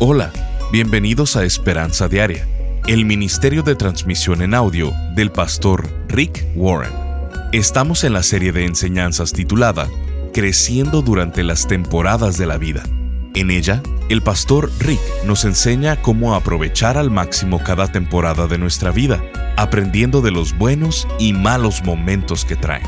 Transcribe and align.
Hola, 0.00 0.30
bienvenidos 0.70 1.34
a 1.34 1.44
Esperanza 1.44 2.06
Diaria, 2.06 2.46
el 2.86 3.04
ministerio 3.04 3.64
de 3.64 3.74
transmisión 3.74 4.42
en 4.42 4.54
audio 4.54 4.92
del 5.16 5.32
pastor 5.32 5.88
Rick 6.06 6.46
Warren. 6.54 6.92
Estamos 7.50 8.04
en 8.04 8.12
la 8.12 8.22
serie 8.22 8.52
de 8.52 8.64
enseñanzas 8.64 9.32
titulada 9.32 9.88
Creciendo 10.32 11.02
durante 11.02 11.42
las 11.42 11.66
temporadas 11.66 12.38
de 12.38 12.46
la 12.46 12.58
vida. 12.58 12.84
En 13.34 13.50
ella, 13.50 13.82
el 14.08 14.22
pastor 14.22 14.70
Rick 14.78 15.00
nos 15.26 15.44
enseña 15.44 16.00
cómo 16.00 16.36
aprovechar 16.36 16.96
al 16.96 17.10
máximo 17.10 17.60
cada 17.64 17.90
temporada 17.90 18.46
de 18.46 18.56
nuestra 18.56 18.92
vida, 18.92 19.20
aprendiendo 19.56 20.20
de 20.20 20.30
los 20.30 20.56
buenos 20.56 21.08
y 21.18 21.32
malos 21.32 21.82
momentos 21.82 22.44
que 22.44 22.54
traen. 22.54 22.86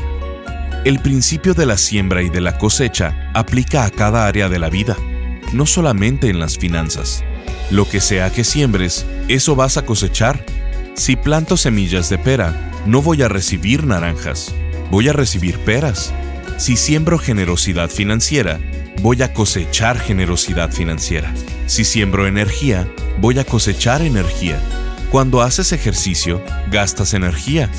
El 0.85 0.99
principio 0.99 1.53
de 1.55 1.65
la 1.65 1.75
siembra 1.75 2.21
y 2.21 2.29
de 2.29 2.39
la 2.39 2.57
cosecha 2.57 3.29
aplica 3.33 3.83
a 3.83 3.89
cada 3.89 4.27
área 4.27 4.47
de 4.47 4.59
la 4.59 4.69
vida 4.69 4.95
no 5.53 5.65
solamente 5.65 6.29
en 6.29 6.39
las 6.39 6.57
finanzas. 6.57 7.23
Lo 7.69 7.87
que 7.87 8.01
sea 8.01 8.31
que 8.31 8.43
siembres, 8.43 9.05
eso 9.27 9.55
vas 9.55 9.77
a 9.77 9.85
cosechar. 9.85 10.45
Si 10.95 11.15
planto 11.15 11.57
semillas 11.57 12.09
de 12.09 12.17
pera, 12.17 12.71
no 12.85 13.01
voy 13.01 13.21
a 13.21 13.27
recibir 13.27 13.85
naranjas, 13.85 14.53
voy 14.89 15.07
a 15.07 15.13
recibir 15.13 15.57
peras. 15.59 16.13
Si 16.57 16.75
siembro 16.75 17.17
generosidad 17.17 17.89
financiera, 17.89 18.59
voy 19.01 19.21
a 19.23 19.33
cosechar 19.33 19.99
generosidad 19.99 20.71
financiera. 20.71 21.33
Si 21.65 21.85
siembro 21.85 22.27
energía, 22.27 22.87
voy 23.19 23.39
a 23.39 23.45
cosechar 23.45 24.01
energía. 24.01 24.59
Cuando 25.11 25.41
haces 25.41 25.71
ejercicio, 25.71 26.43
gastas 26.69 27.13
energía, 27.13 27.69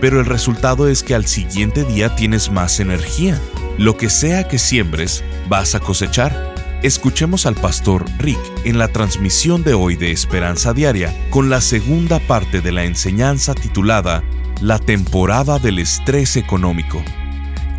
pero 0.00 0.20
el 0.20 0.26
resultado 0.26 0.88
es 0.88 1.02
que 1.02 1.14
al 1.14 1.26
siguiente 1.26 1.84
día 1.84 2.14
tienes 2.16 2.50
más 2.50 2.80
energía. 2.80 3.40
Lo 3.78 3.96
que 3.96 4.10
sea 4.10 4.48
que 4.48 4.58
siembres, 4.58 5.22
vas 5.48 5.74
a 5.74 5.80
cosechar. 5.80 6.49
Escuchemos 6.82 7.44
al 7.44 7.56
pastor 7.56 8.06
Rick 8.16 8.40
en 8.64 8.78
la 8.78 8.88
transmisión 8.88 9.62
de 9.62 9.74
hoy 9.74 9.96
de 9.96 10.12
Esperanza 10.12 10.72
Diaria 10.72 11.14
con 11.28 11.50
la 11.50 11.60
segunda 11.60 12.18
parte 12.20 12.62
de 12.62 12.72
la 12.72 12.84
enseñanza 12.84 13.54
titulada 13.54 14.24
La 14.62 14.78
temporada 14.78 15.58
del 15.58 15.78
estrés 15.78 16.36
económico. 16.36 17.04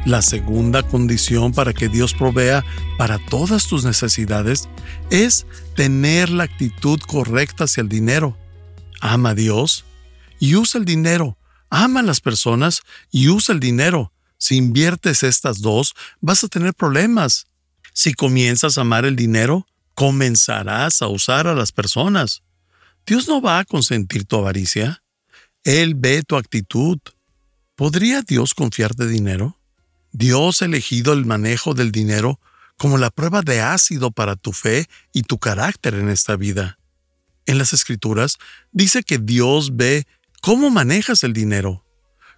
La 0.05 0.21
segunda 0.21 0.83
condición 0.83 1.51
para 1.51 1.73
que 1.73 1.89
Dios 1.89 2.13
provea 2.13 2.63
para 2.99 3.17
todas 3.17 3.65
tus 3.65 3.85
necesidades 3.85 4.69
es 5.09 5.47
tener 5.75 6.29
la 6.29 6.43
actitud 6.43 6.99
correcta 6.99 7.63
hacia 7.63 7.81
el 7.81 7.89
dinero. 7.89 8.37
Ama 8.99 9.31
a 9.31 9.35
Dios 9.35 9.83
y 10.39 10.55
usa 10.55 10.77
el 10.77 10.85
dinero. 10.85 11.39
Ama 11.71 12.01
a 12.01 12.03
las 12.03 12.21
personas 12.21 12.83
y 13.09 13.29
usa 13.29 13.53
el 13.53 13.59
dinero. 13.59 14.13
Si 14.37 14.57
inviertes 14.57 15.23
estas 15.23 15.59
dos, 15.59 15.95
vas 16.19 16.43
a 16.43 16.47
tener 16.49 16.75
problemas. 16.75 17.47
Si 18.01 18.15
comienzas 18.15 18.79
a 18.79 18.81
amar 18.81 19.05
el 19.05 19.15
dinero, 19.15 19.67
comenzarás 19.93 21.03
a 21.03 21.07
usar 21.07 21.45
a 21.45 21.53
las 21.53 21.71
personas. 21.71 22.41
Dios 23.05 23.27
no 23.27 23.43
va 23.43 23.59
a 23.59 23.63
consentir 23.63 24.25
tu 24.25 24.37
avaricia. 24.37 25.03
Él 25.63 25.93
ve 25.93 26.23
tu 26.23 26.35
actitud. 26.35 26.97
¿Podría 27.75 28.23
Dios 28.23 28.55
confiar 28.55 28.95
de 28.95 29.07
dinero? 29.07 29.59
Dios 30.11 30.63
ha 30.63 30.65
elegido 30.65 31.13
el 31.13 31.27
manejo 31.27 31.75
del 31.75 31.91
dinero 31.91 32.39
como 32.75 32.97
la 32.97 33.11
prueba 33.11 33.43
de 33.43 33.61
ácido 33.61 34.09
para 34.09 34.35
tu 34.35 34.51
fe 34.51 34.89
y 35.13 35.21
tu 35.21 35.37
carácter 35.37 35.93
en 35.93 36.09
esta 36.09 36.35
vida. 36.35 36.79
En 37.45 37.59
las 37.59 37.71
Escrituras 37.71 38.39
dice 38.71 39.03
que 39.03 39.19
Dios 39.19 39.75
ve 39.75 40.07
cómo 40.41 40.71
manejas 40.71 41.23
el 41.23 41.33
dinero, 41.33 41.85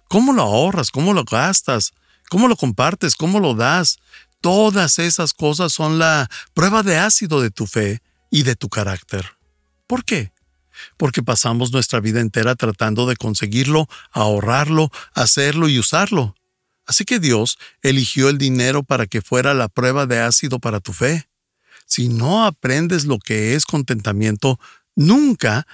cómo 0.08 0.34
lo 0.34 0.42
ahorras, 0.42 0.90
cómo 0.90 1.14
lo 1.14 1.24
gastas, 1.24 1.94
cómo 2.28 2.48
lo 2.48 2.56
compartes, 2.56 3.16
cómo 3.16 3.40
lo 3.40 3.54
das, 3.54 3.96
Todas 4.44 4.98
esas 4.98 5.32
cosas 5.32 5.72
son 5.72 5.98
la 5.98 6.28
prueba 6.52 6.82
de 6.82 6.98
ácido 6.98 7.40
de 7.40 7.50
tu 7.50 7.66
fe 7.66 8.02
y 8.30 8.42
de 8.42 8.54
tu 8.56 8.68
carácter. 8.68 9.38
¿Por 9.86 10.04
qué? 10.04 10.32
Porque 10.98 11.22
pasamos 11.22 11.72
nuestra 11.72 11.98
vida 12.00 12.20
entera 12.20 12.54
tratando 12.54 13.06
de 13.06 13.16
conseguirlo, 13.16 13.88
ahorrarlo, 14.12 14.90
hacerlo 15.14 15.66
y 15.70 15.78
usarlo. 15.78 16.34
Así 16.84 17.06
que 17.06 17.20
Dios 17.20 17.56
eligió 17.80 18.28
el 18.28 18.36
dinero 18.36 18.82
para 18.82 19.06
que 19.06 19.22
fuera 19.22 19.54
la 19.54 19.68
prueba 19.68 20.04
de 20.04 20.20
ácido 20.20 20.58
para 20.58 20.80
tu 20.80 20.92
fe. 20.92 21.26
Si 21.86 22.10
no 22.10 22.44
aprendes 22.44 23.06
lo 23.06 23.18
que 23.18 23.54
es 23.54 23.64
contentamiento, 23.64 24.60
nunca 24.94 25.66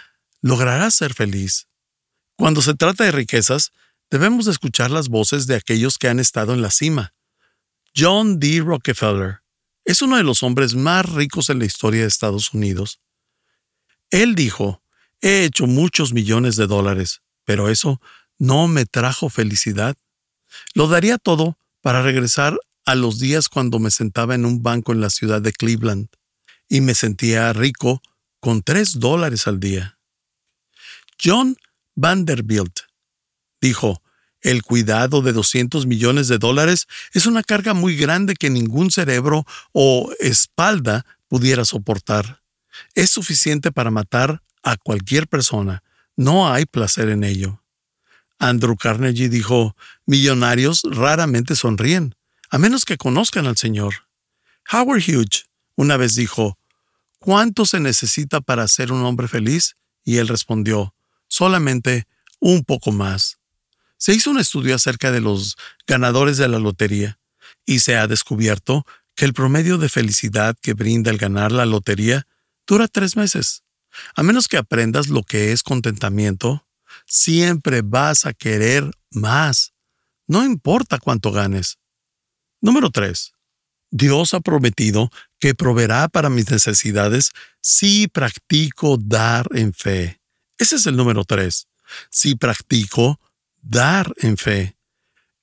lograrás 0.42 0.94
ser 0.94 1.12
feliz. 1.12 1.66
Cuando 2.36 2.62
se 2.62 2.74
trata 2.74 3.02
de 3.02 3.10
riquezas, 3.10 3.72
debemos 4.12 4.46
escuchar 4.46 4.92
las 4.92 5.08
voces 5.08 5.48
de 5.48 5.56
aquellos 5.56 5.98
que 5.98 6.06
han 6.06 6.20
estado 6.20 6.54
en 6.54 6.62
la 6.62 6.70
cima. 6.70 7.14
John 7.96 8.38
D. 8.38 8.60
Rockefeller 8.60 9.40
es 9.84 10.02
uno 10.02 10.16
de 10.16 10.22
los 10.22 10.42
hombres 10.42 10.74
más 10.74 11.10
ricos 11.12 11.50
en 11.50 11.58
la 11.58 11.64
historia 11.64 12.02
de 12.02 12.08
Estados 12.08 12.52
Unidos. 12.54 13.00
Él 14.10 14.34
dijo, 14.34 14.82
he 15.20 15.44
hecho 15.44 15.66
muchos 15.66 16.12
millones 16.12 16.56
de 16.56 16.66
dólares, 16.66 17.22
pero 17.44 17.68
eso 17.68 18.00
no 18.38 18.68
me 18.68 18.86
trajo 18.86 19.28
felicidad. 19.28 19.96
Lo 20.74 20.88
daría 20.88 21.18
todo 21.18 21.58
para 21.80 22.02
regresar 22.02 22.58
a 22.86 22.94
los 22.94 23.18
días 23.18 23.48
cuando 23.48 23.78
me 23.78 23.90
sentaba 23.90 24.34
en 24.34 24.44
un 24.44 24.62
banco 24.62 24.92
en 24.92 25.00
la 25.00 25.10
ciudad 25.10 25.42
de 25.42 25.52
Cleveland 25.52 26.08
y 26.68 26.80
me 26.80 26.94
sentía 26.94 27.52
rico 27.52 28.02
con 28.40 28.62
tres 28.62 28.98
dólares 28.98 29.46
al 29.46 29.60
día. 29.60 29.98
John 31.22 31.56
Vanderbilt 31.94 32.80
dijo, 33.60 34.02
el 34.42 34.62
cuidado 34.62 35.22
de 35.22 35.32
200 35.32 35.86
millones 35.86 36.28
de 36.28 36.38
dólares 36.38 36.86
es 37.12 37.26
una 37.26 37.42
carga 37.42 37.74
muy 37.74 37.96
grande 37.96 38.34
que 38.34 38.50
ningún 38.50 38.90
cerebro 38.90 39.46
o 39.72 40.10
espalda 40.18 41.04
pudiera 41.28 41.64
soportar. 41.64 42.42
Es 42.94 43.10
suficiente 43.10 43.72
para 43.72 43.90
matar 43.90 44.42
a 44.62 44.76
cualquier 44.76 45.28
persona. 45.28 45.82
No 46.16 46.52
hay 46.52 46.66
placer 46.66 47.08
en 47.08 47.24
ello. 47.24 47.62
Andrew 48.38 48.76
Carnegie 48.76 49.28
dijo, 49.28 49.76
millonarios 50.06 50.82
raramente 50.90 51.54
sonríen, 51.54 52.14
a 52.50 52.58
menos 52.58 52.84
que 52.84 52.96
conozcan 52.96 53.46
al 53.46 53.56
Señor. 53.56 54.06
Howard 54.72 55.02
Hughes 55.06 55.44
una 55.76 55.96
vez 55.96 56.14
dijo, 56.14 56.58
¿cuánto 57.18 57.64
se 57.64 57.80
necesita 57.80 58.40
para 58.40 58.68
ser 58.68 58.92
un 58.92 59.02
hombre 59.04 59.28
feliz? 59.28 59.76
Y 60.04 60.18
él 60.18 60.28
respondió, 60.28 60.94
solamente 61.26 62.06
un 62.38 62.64
poco 62.64 62.92
más. 62.92 63.39
Se 64.00 64.14
hizo 64.14 64.30
un 64.30 64.40
estudio 64.40 64.74
acerca 64.74 65.12
de 65.12 65.20
los 65.20 65.58
ganadores 65.86 66.38
de 66.38 66.48
la 66.48 66.58
lotería 66.58 67.20
y 67.66 67.80
se 67.80 67.96
ha 67.96 68.06
descubierto 68.06 68.86
que 69.14 69.26
el 69.26 69.34
promedio 69.34 69.76
de 69.76 69.90
felicidad 69.90 70.56
que 70.62 70.72
brinda 70.72 71.10
el 71.10 71.18
ganar 71.18 71.52
la 71.52 71.66
lotería 71.66 72.26
dura 72.66 72.88
tres 72.88 73.14
meses. 73.14 73.62
A 74.16 74.22
menos 74.22 74.48
que 74.48 74.56
aprendas 74.56 75.08
lo 75.08 75.22
que 75.22 75.52
es 75.52 75.62
contentamiento, 75.62 76.66
siempre 77.04 77.82
vas 77.82 78.24
a 78.24 78.32
querer 78.32 78.90
más. 79.10 79.74
No 80.26 80.46
importa 80.46 80.98
cuánto 80.98 81.30
ganes. 81.30 81.78
Número 82.62 82.88
3. 82.88 83.34
Dios 83.90 84.32
ha 84.32 84.40
prometido 84.40 85.10
que 85.38 85.54
proveerá 85.54 86.08
para 86.08 86.30
mis 86.30 86.50
necesidades 86.50 87.32
si 87.60 88.08
practico 88.08 88.96
dar 88.96 89.46
en 89.52 89.74
fe. 89.74 90.22
Ese 90.56 90.76
es 90.76 90.86
el 90.86 90.96
número 90.96 91.24
3. 91.24 91.68
Si 92.08 92.34
practico 92.34 93.20
dar 93.62 94.12
en 94.18 94.36
fe. 94.36 94.76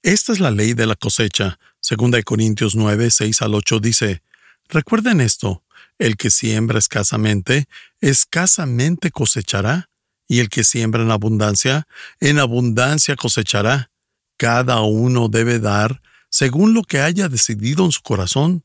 Esta 0.04 0.34
es 0.34 0.40
la 0.40 0.52
ley 0.52 0.74
de 0.74 0.86
la 0.86 0.96
cosecha. 0.96 1.60
Segunda 1.80 2.18
de 2.18 2.24
Corintios 2.24 2.76
9, 2.76 3.12
6 3.12 3.42
al 3.42 3.56
8 3.56 3.80
dice, 3.80 4.22
Recuerden 4.70 5.22
esto, 5.22 5.64
el 5.98 6.18
que 6.18 6.30
siembra 6.30 6.80
escasamente, 6.80 7.68
escasamente 8.02 9.12
cosechará, 9.12 9.90
y 10.28 10.40
el 10.40 10.50
que 10.50 10.64
siembra 10.64 11.02
en 11.04 11.12
abundancia, 11.12 11.88
en 12.20 12.40
abundancia 12.40 13.16
cosechará. 13.16 13.90
Cada 14.36 14.82
uno 14.82 15.30
debe 15.30 15.60
dar 15.60 16.02
según 16.30 16.74
lo 16.74 16.84
que 16.84 17.00
haya 17.00 17.30
decidido 17.30 17.86
en 17.86 17.92
su 17.92 18.02
corazón, 18.02 18.64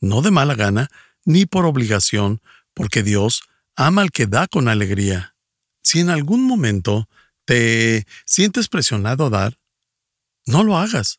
no 0.00 0.22
de 0.22 0.30
mala 0.30 0.54
gana, 0.54 0.90
ni 1.24 1.46
por 1.46 1.64
obligación, 1.64 2.40
porque 2.74 3.02
Dios 3.02 3.42
ama 3.74 4.02
al 4.02 4.10
que 4.10 4.26
da 4.26 4.46
con 4.46 4.68
alegría. 4.68 5.34
Si 5.82 6.00
en 6.00 6.10
algún 6.10 6.44
momento 6.44 7.08
¿Te 7.48 8.06
sientes 8.26 8.68
presionado 8.68 9.24
a 9.24 9.30
dar? 9.30 9.58
No 10.44 10.64
lo 10.64 10.76
hagas. 10.76 11.18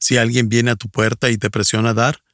Si 0.00 0.16
alguien 0.16 0.48
viene 0.48 0.72
a 0.72 0.74
tu 0.74 0.88
puerta 0.88 1.30
y 1.30 1.38
te 1.38 1.48
presiona 1.48 1.90
a 1.90 1.94
dar, 1.94 2.24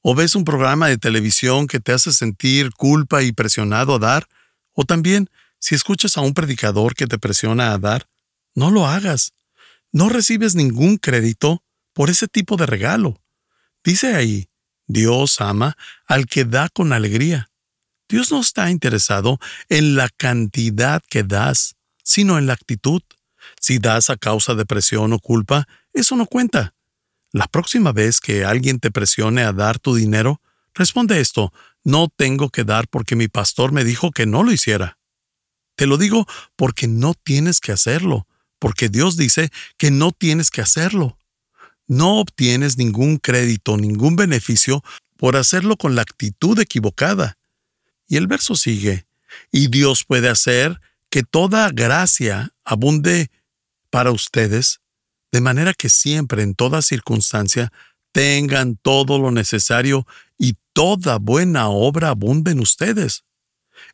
o 0.00 0.14
ves 0.14 0.36
un 0.36 0.44
programa 0.44 0.86
de 0.86 0.96
televisión 0.96 1.66
que 1.66 1.80
te 1.80 1.90
hace 1.90 2.12
sentir 2.12 2.70
culpa 2.70 3.24
y 3.24 3.32
presionado 3.32 3.96
a 3.96 3.98
dar, 3.98 4.28
o 4.74 4.84
también 4.84 5.28
si 5.58 5.74
escuchas 5.74 6.16
a 6.16 6.20
un 6.20 6.34
predicador 6.34 6.94
que 6.94 7.08
te 7.08 7.18
presiona 7.18 7.72
a 7.72 7.78
dar, 7.78 8.08
no 8.54 8.70
lo 8.70 8.86
hagas. 8.86 9.32
No 9.90 10.08
recibes 10.08 10.54
ningún 10.54 10.98
crédito 10.98 11.64
por 11.92 12.10
ese 12.10 12.28
tipo 12.28 12.56
de 12.56 12.66
regalo. 12.66 13.20
Dice 13.82 14.14
ahí, 14.14 14.50
Dios 14.86 15.40
ama 15.40 15.76
al 16.06 16.26
que 16.26 16.44
da 16.44 16.68
con 16.68 16.92
alegría. 16.92 17.50
Dios 18.08 18.30
no 18.30 18.40
está 18.40 18.70
interesado 18.70 19.40
en 19.68 19.96
la 19.96 20.08
cantidad 20.10 21.02
que 21.10 21.24
das, 21.24 21.74
sino 22.08 22.38
en 22.38 22.46
la 22.46 22.54
actitud. 22.54 23.02
Si 23.60 23.78
das 23.78 24.08
a 24.08 24.16
causa 24.16 24.54
de 24.54 24.64
presión 24.64 25.12
o 25.12 25.18
culpa, 25.18 25.68
eso 25.92 26.16
no 26.16 26.24
cuenta. 26.24 26.74
La 27.32 27.46
próxima 27.46 27.92
vez 27.92 28.18
que 28.18 28.46
alguien 28.46 28.80
te 28.80 28.90
presione 28.90 29.42
a 29.42 29.52
dar 29.52 29.78
tu 29.78 29.94
dinero, 29.94 30.40
responde 30.72 31.20
esto, 31.20 31.52
no 31.84 32.08
tengo 32.08 32.48
que 32.48 32.64
dar 32.64 32.88
porque 32.88 33.14
mi 33.14 33.28
pastor 33.28 33.72
me 33.72 33.84
dijo 33.84 34.10
que 34.10 34.24
no 34.24 34.42
lo 34.42 34.52
hiciera. 34.52 34.96
Te 35.76 35.86
lo 35.86 35.98
digo 35.98 36.26
porque 36.56 36.88
no 36.88 37.12
tienes 37.12 37.60
que 37.60 37.72
hacerlo, 37.72 38.26
porque 38.58 38.88
Dios 38.88 39.18
dice 39.18 39.50
que 39.76 39.90
no 39.90 40.12
tienes 40.12 40.50
que 40.50 40.62
hacerlo. 40.62 41.18
No 41.86 42.20
obtienes 42.20 42.78
ningún 42.78 43.18
crédito, 43.18 43.76
ningún 43.76 44.16
beneficio 44.16 44.82
por 45.18 45.36
hacerlo 45.36 45.76
con 45.76 45.94
la 45.94 46.02
actitud 46.02 46.58
equivocada. 46.58 47.36
Y 48.06 48.16
el 48.16 48.26
verso 48.26 48.54
sigue, 48.54 49.06
y 49.52 49.68
Dios 49.68 50.04
puede 50.04 50.30
hacer 50.30 50.80
que 51.10 51.22
toda 51.22 51.70
gracia 51.70 52.52
abunde 52.64 53.30
para 53.90 54.10
ustedes, 54.10 54.80
de 55.32 55.40
manera 55.40 55.74
que 55.74 55.88
siempre, 55.88 56.42
en 56.42 56.54
toda 56.54 56.82
circunstancia, 56.82 57.72
tengan 58.12 58.76
todo 58.76 59.18
lo 59.18 59.30
necesario 59.30 60.06
y 60.38 60.56
toda 60.72 61.18
buena 61.18 61.68
obra 61.68 62.10
abunde 62.10 62.52
en 62.52 62.60
ustedes. 62.60 63.24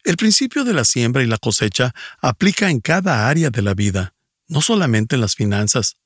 El 0.03 0.17
principio 0.17 0.65
de 0.65 0.75
la 0.75 0.85
siembra 0.85 1.23
y 1.23 1.27
la 1.27 1.39
cosecha 1.39 1.95
aplica 2.21 2.71
en 2.71 2.81
cada 2.81 3.29
área 3.29 3.51
de 3.51 3.63
la 3.63 3.75
vida, 3.75 4.15
no 4.49 4.61
solamente 4.61 5.17
en 5.17 5.21
las 5.21 5.35
finanzas. 5.35 5.97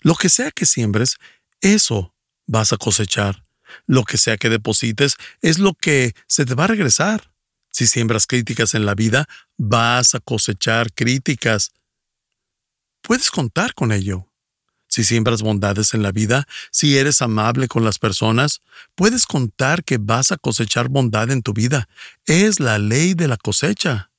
Lo 0.00 0.14
que 0.14 0.28
sea 0.28 0.50
que 0.50 0.66
siembres, 0.66 1.16
eso 1.60 2.14
vas 2.46 2.72
a 2.72 2.76
cosechar. 2.76 3.44
Lo 3.86 4.04
que 4.04 4.18
sea 4.18 4.36
que 4.36 4.50
deposites 4.50 5.16
es 5.40 5.58
lo 5.58 5.74
que 5.74 6.14
se 6.26 6.44
te 6.44 6.54
va 6.54 6.64
a 6.64 6.68
regresar. 6.68 7.31
Si 7.72 7.86
siembras 7.86 8.26
críticas 8.26 8.74
en 8.74 8.86
la 8.86 8.94
vida, 8.94 9.26
vas 9.56 10.14
a 10.14 10.20
cosechar 10.20 10.92
críticas. 10.92 11.72
Puedes 13.02 13.30
contar 13.30 13.74
con 13.74 13.92
ello. 13.92 14.28
Si 14.88 15.04
siembras 15.04 15.40
bondades 15.40 15.94
en 15.94 16.02
la 16.02 16.12
vida, 16.12 16.46
si 16.70 16.98
eres 16.98 17.22
amable 17.22 17.66
con 17.66 17.82
las 17.82 17.98
personas, 17.98 18.60
puedes 18.94 19.26
contar 19.26 19.84
que 19.84 19.96
vas 19.96 20.32
a 20.32 20.36
cosechar 20.36 20.88
bondad 20.88 21.30
en 21.30 21.40
tu 21.40 21.54
vida. 21.54 21.88
Es 22.26 22.60
la 22.60 22.78
ley 22.78 23.14
de 23.14 23.26
la 23.26 23.38
cosecha. 23.38 24.10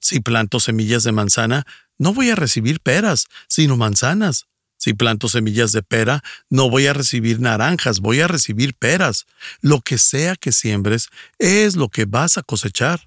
Si 0.00 0.20
planto 0.20 0.60
semillas 0.60 1.02
de 1.02 1.12
manzana, 1.12 1.64
no 1.96 2.12
voy 2.12 2.28
a 2.28 2.34
recibir 2.34 2.80
peras, 2.80 3.26
sino 3.48 3.78
manzanas. 3.78 4.46
Si 4.78 4.94
planto 4.94 5.28
semillas 5.28 5.72
de 5.72 5.82
pera, 5.82 6.22
no 6.48 6.70
voy 6.70 6.86
a 6.86 6.92
recibir 6.92 7.40
naranjas, 7.40 7.98
voy 7.98 8.20
a 8.20 8.28
recibir 8.28 8.74
peras. 8.74 9.26
Lo 9.60 9.80
que 9.80 9.98
sea 9.98 10.36
que 10.36 10.52
siembres 10.52 11.08
es 11.38 11.76
lo 11.76 11.88
que 11.88 12.04
vas 12.04 12.38
a 12.38 12.42
cosechar. 12.42 13.00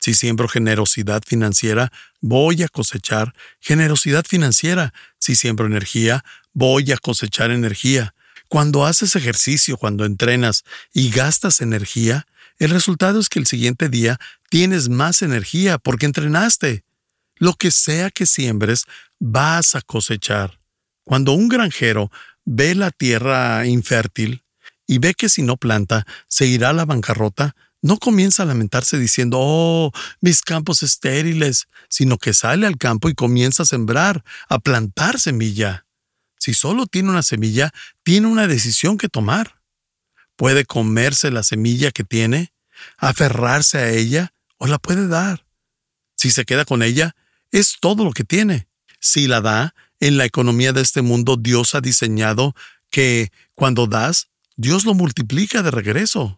Si 0.00 0.14
siembro 0.14 0.48
generosidad 0.48 1.22
financiera, 1.24 1.92
voy 2.20 2.64
a 2.64 2.68
cosechar 2.68 3.34
generosidad 3.60 4.24
financiera. 4.26 4.92
Si 5.20 5.36
siembro 5.36 5.66
energía, 5.66 6.24
voy 6.52 6.90
a 6.90 6.96
cosechar 6.96 7.52
energía. 7.52 8.12
Cuando 8.48 8.84
haces 8.84 9.14
ejercicio, 9.14 9.76
cuando 9.76 10.04
entrenas 10.04 10.64
y 10.92 11.10
gastas 11.10 11.60
energía, 11.60 12.26
el 12.58 12.70
resultado 12.70 13.20
es 13.20 13.28
que 13.28 13.38
el 13.38 13.46
siguiente 13.46 13.88
día 13.88 14.18
tienes 14.50 14.88
más 14.88 15.22
energía 15.22 15.78
porque 15.78 16.06
entrenaste. 16.06 16.84
Lo 17.36 17.54
que 17.54 17.70
sea 17.70 18.10
que 18.10 18.26
siembres, 18.26 18.86
vas 19.20 19.76
a 19.76 19.82
cosechar. 19.82 20.61
Cuando 21.04 21.32
un 21.32 21.48
granjero 21.48 22.10
ve 22.44 22.74
la 22.74 22.90
tierra 22.90 23.66
infértil 23.66 24.44
y 24.86 24.98
ve 24.98 25.14
que 25.14 25.28
si 25.28 25.42
no 25.42 25.56
planta 25.56 26.06
se 26.28 26.46
irá 26.46 26.70
a 26.70 26.74
la 26.74 26.84
bancarrota, 26.84 27.54
no 27.82 27.98
comienza 27.98 28.44
a 28.44 28.46
lamentarse 28.46 28.98
diciendo, 28.98 29.38
oh, 29.40 29.92
mis 30.20 30.40
campos 30.40 30.84
estériles, 30.84 31.66
sino 31.88 32.16
que 32.16 32.32
sale 32.32 32.66
al 32.66 32.78
campo 32.78 33.08
y 33.08 33.14
comienza 33.14 33.64
a 33.64 33.66
sembrar, 33.66 34.24
a 34.48 34.60
plantar 34.60 35.18
semilla. 35.18 35.84
Si 36.38 36.54
solo 36.54 36.86
tiene 36.86 37.10
una 37.10 37.22
semilla, 37.22 37.72
tiene 38.04 38.28
una 38.28 38.46
decisión 38.46 38.98
que 38.98 39.08
tomar. 39.08 39.60
Puede 40.36 40.64
comerse 40.64 41.30
la 41.30 41.42
semilla 41.42 41.90
que 41.90 42.04
tiene, 42.04 42.52
aferrarse 42.98 43.78
a 43.78 43.90
ella 43.90 44.32
o 44.58 44.66
la 44.68 44.78
puede 44.78 45.08
dar. 45.08 45.44
Si 46.16 46.30
se 46.30 46.44
queda 46.44 46.64
con 46.64 46.82
ella, 46.82 47.16
es 47.50 47.78
todo 47.80 48.04
lo 48.04 48.12
que 48.12 48.24
tiene. 48.24 48.68
Si 49.00 49.26
la 49.26 49.40
da, 49.40 49.74
en 50.02 50.16
la 50.16 50.24
economía 50.24 50.72
de 50.72 50.80
este 50.80 51.00
mundo 51.00 51.36
Dios 51.36 51.76
ha 51.76 51.80
diseñado 51.80 52.56
que 52.90 53.30
cuando 53.54 53.86
das, 53.86 54.30
Dios 54.56 54.84
lo 54.84 54.94
multiplica 54.94 55.62
de 55.62 55.70
regreso. 55.70 56.36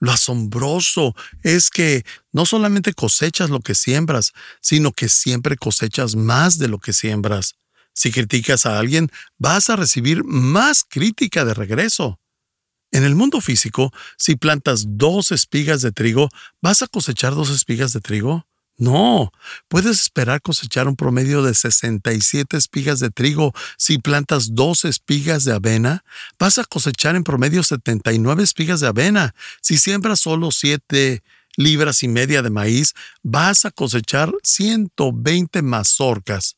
Lo 0.00 0.10
asombroso 0.10 1.14
es 1.42 1.68
que 1.68 2.06
no 2.32 2.46
solamente 2.46 2.94
cosechas 2.94 3.50
lo 3.50 3.60
que 3.60 3.74
siembras, 3.74 4.32
sino 4.62 4.90
que 4.90 5.10
siempre 5.10 5.58
cosechas 5.58 6.16
más 6.16 6.56
de 6.56 6.68
lo 6.68 6.78
que 6.78 6.94
siembras. 6.94 7.56
Si 7.92 8.10
criticas 8.10 8.64
a 8.64 8.78
alguien, 8.78 9.10
vas 9.36 9.68
a 9.68 9.76
recibir 9.76 10.24
más 10.24 10.82
crítica 10.82 11.44
de 11.44 11.52
regreso. 11.52 12.18
En 12.90 13.04
el 13.04 13.14
mundo 13.14 13.42
físico, 13.42 13.92
si 14.16 14.36
plantas 14.36 14.84
dos 14.88 15.30
espigas 15.30 15.82
de 15.82 15.92
trigo, 15.92 16.30
¿vas 16.62 16.80
a 16.80 16.86
cosechar 16.86 17.34
dos 17.34 17.50
espigas 17.50 17.92
de 17.92 18.00
trigo? 18.00 18.46
No, 18.76 19.30
puedes 19.68 20.00
esperar 20.00 20.42
cosechar 20.42 20.88
un 20.88 20.96
promedio 20.96 21.42
de 21.42 21.54
67 21.54 22.56
espigas 22.56 22.98
de 22.98 23.10
trigo. 23.10 23.52
Si 23.78 23.98
plantas 23.98 24.54
dos 24.54 24.84
espigas 24.84 25.44
de 25.44 25.52
avena, 25.52 26.04
vas 26.40 26.58
a 26.58 26.64
cosechar 26.64 27.14
en 27.14 27.22
promedio 27.22 27.62
79 27.62 28.42
espigas 28.42 28.80
de 28.80 28.88
avena. 28.88 29.34
Si 29.62 29.78
siembras 29.78 30.20
solo 30.20 30.50
7 30.50 31.22
libras 31.56 32.02
y 32.02 32.08
media 32.08 32.42
de 32.42 32.50
maíz, 32.50 32.94
vas 33.22 33.64
a 33.64 33.70
cosechar 33.70 34.32
120 34.42 35.62
mazorcas. 35.62 36.56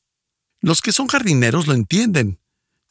Los 0.63 0.81
que 0.81 0.93
son 0.93 1.09
jardineros 1.09 1.67
lo 1.67 1.75
entienden. 1.75 2.41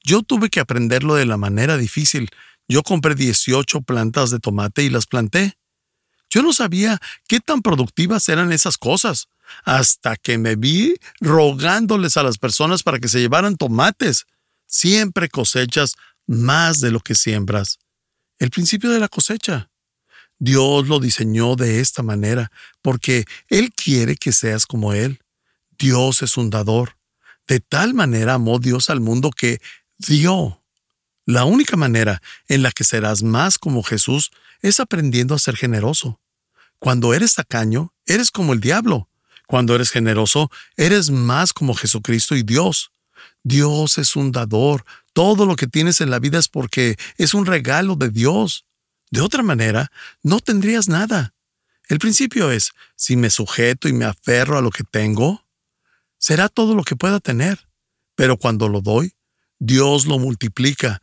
Yo 0.04 0.22
tuve 0.22 0.50
que 0.50 0.60
aprenderlo 0.60 1.16
de 1.16 1.26
la 1.26 1.38
manera 1.38 1.78
difícil. 1.78 2.30
Yo 2.68 2.84
compré 2.84 3.16
18 3.16 3.82
plantas 3.82 4.30
de 4.30 4.40
tomate 4.40 4.84
y 4.84 4.90
las 4.90 5.08
planté. 5.08 5.58
Yo 6.36 6.44
no 6.44 6.52
sabía 6.52 7.00
qué 7.30 7.40
tan 7.40 7.62
productivas 7.62 8.28
eran 8.28 8.52
esas 8.52 8.78
cosas, 8.78 9.30
hasta 9.64 10.18
que 10.18 10.38
me 10.38 10.58
vi 10.58 10.96
rogándoles 11.22 12.18
a 12.18 12.24
las 12.24 12.38
personas 12.38 12.84
para 12.84 13.00
que 13.00 13.08
se 13.08 13.22
llevaran 13.22 13.56
tomates. 13.56 14.26
Siempre 14.68 15.30
cosechas 15.30 15.96
más 16.28 16.82
de 16.82 16.92
lo 16.92 17.00
que 17.00 17.16
siembras. 17.16 17.80
El 18.38 18.50
principio 18.50 18.90
de 18.90 19.00
la 19.00 19.08
cosecha. 19.08 19.70
Dios 20.38 20.90
lo 20.90 21.00
diseñó 21.00 21.56
de 21.56 21.80
esta 21.80 22.04
manera, 22.04 22.52
porque 22.82 23.24
Él 23.48 23.72
quiere 23.74 24.18
que 24.18 24.34
seas 24.34 24.66
como 24.66 24.92
Él. 24.92 25.22
Dios 25.80 26.22
es 26.22 26.36
un 26.36 26.50
dador. 26.50 26.98
De 27.48 27.62
tal 27.62 27.94
manera 27.94 28.34
amó 28.34 28.60
Dios 28.60 28.90
al 28.90 29.00
mundo 29.00 29.32
que 29.32 29.62
dio. 30.00 30.62
La 31.26 31.46
única 31.46 31.78
manera 31.78 32.22
en 32.50 32.62
la 32.62 32.72
que 32.72 32.84
serás 32.84 33.24
más 33.24 33.58
como 33.58 33.84
Jesús 33.84 34.32
es 34.62 34.82
aprendiendo 34.82 35.34
a 35.34 35.40
ser 35.40 35.56
generoso. 35.56 36.20
Cuando 36.86 37.16
eres 37.16 37.34
tacaño, 37.34 37.96
eres 38.06 38.30
como 38.30 38.54
el 38.54 38.60
diablo. 38.60 39.10
Cuando 39.48 39.74
eres 39.74 39.90
generoso, 39.90 40.52
eres 40.78 41.10
más 41.10 41.52
como 41.52 41.74
Jesucristo 41.74 42.36
y 42.36 42.44
Dios. 42.44 42.92
Dios 43.42 43.98
es 43.98 44.16
un 44.16 44.32
dador. 44.32 44.86
Todo 45.12 45.48
lo 45.48 45.56
que 45.56 45.66
tienes 45.66 46.00
en 46.00 46.12
la 46.12 46.20
vida 46.20 46.38
es 46.38 46.48
porque 46.48 46.96
es 47.18 47.34
un 47.34 47.48
regalo 47.48 47.96
de 47.96 48.12
Dios. 48.12 48.68
De 49.10 49.22
otra 49.22 49.42
manera, 49.42 49.92
no 50.22 50.40
tendrías 50.42 50.88
nada. 50.88 51.34
El 51.90 51.98
principio 51.98 52.52
es, 52.52 52.72
si 52.96 53.16
me 53.16 53.32
sujeto 53.32 53.88
y 53.88 53.94
me 53.94 54.06
aferro 54.06 54.56
a 54.56 54.62
lo 54.62 54.70
que 54.70 54.84
tengo, 54.84 55.44
será 56.20 56.50
todo 56.50 56.76
lo 56.76 56.84
que 56.84 56.96
pueda 56.96 57.20
tener. 57.20 57.68
Pero 58.14 58.38
cuando 58.38 58.70
lo 58.70 58.82
doy, 58.82 59.16
Dios 59.58 60.06
lo 60.06 60.20
multiplica. 60.20 61.02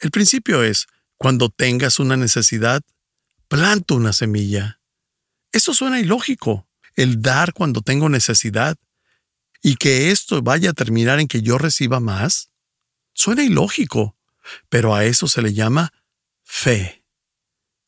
El 0.00 0.10
principio 0.10 0.64
es, 0.64 0.88
cuando 1.18 1.50
tengas 1.50 2.00
una 2.00 2.16
necesidad, 2.16 2.82
planto 3.52 3.96
una 3.96 4.14
semilla. 4.14 4.80
Eso 5.52 5.74
suena 5.74 6.00
ilógico, 6.00 6.66
el 6.96 7.20
dar 7.20 7.52
cuando 7.52 7.82
tengo 7.82 8.08
necesidad 8.08 8.78
y 9.62 9.76
que 9.76 10.10
esto 10.10 10.40
vaya 10.40 10.70
a 10.70 10.72
terminar 10.72 11.20
en 11.20 11.28
que 11.28 11.42
yo 11.42 11.58
reciba 11.58 12.00
más. 12.00 12.48
Suena 13.12 13.44
ilógico, 13.44 14.16
pero 14.70 14.94
a 14.94 15.04
eso 15.04 15.28
se 15.28 15.42
le 15.42 15.52
llama 15.52 15.92
fe. 16.42 17.04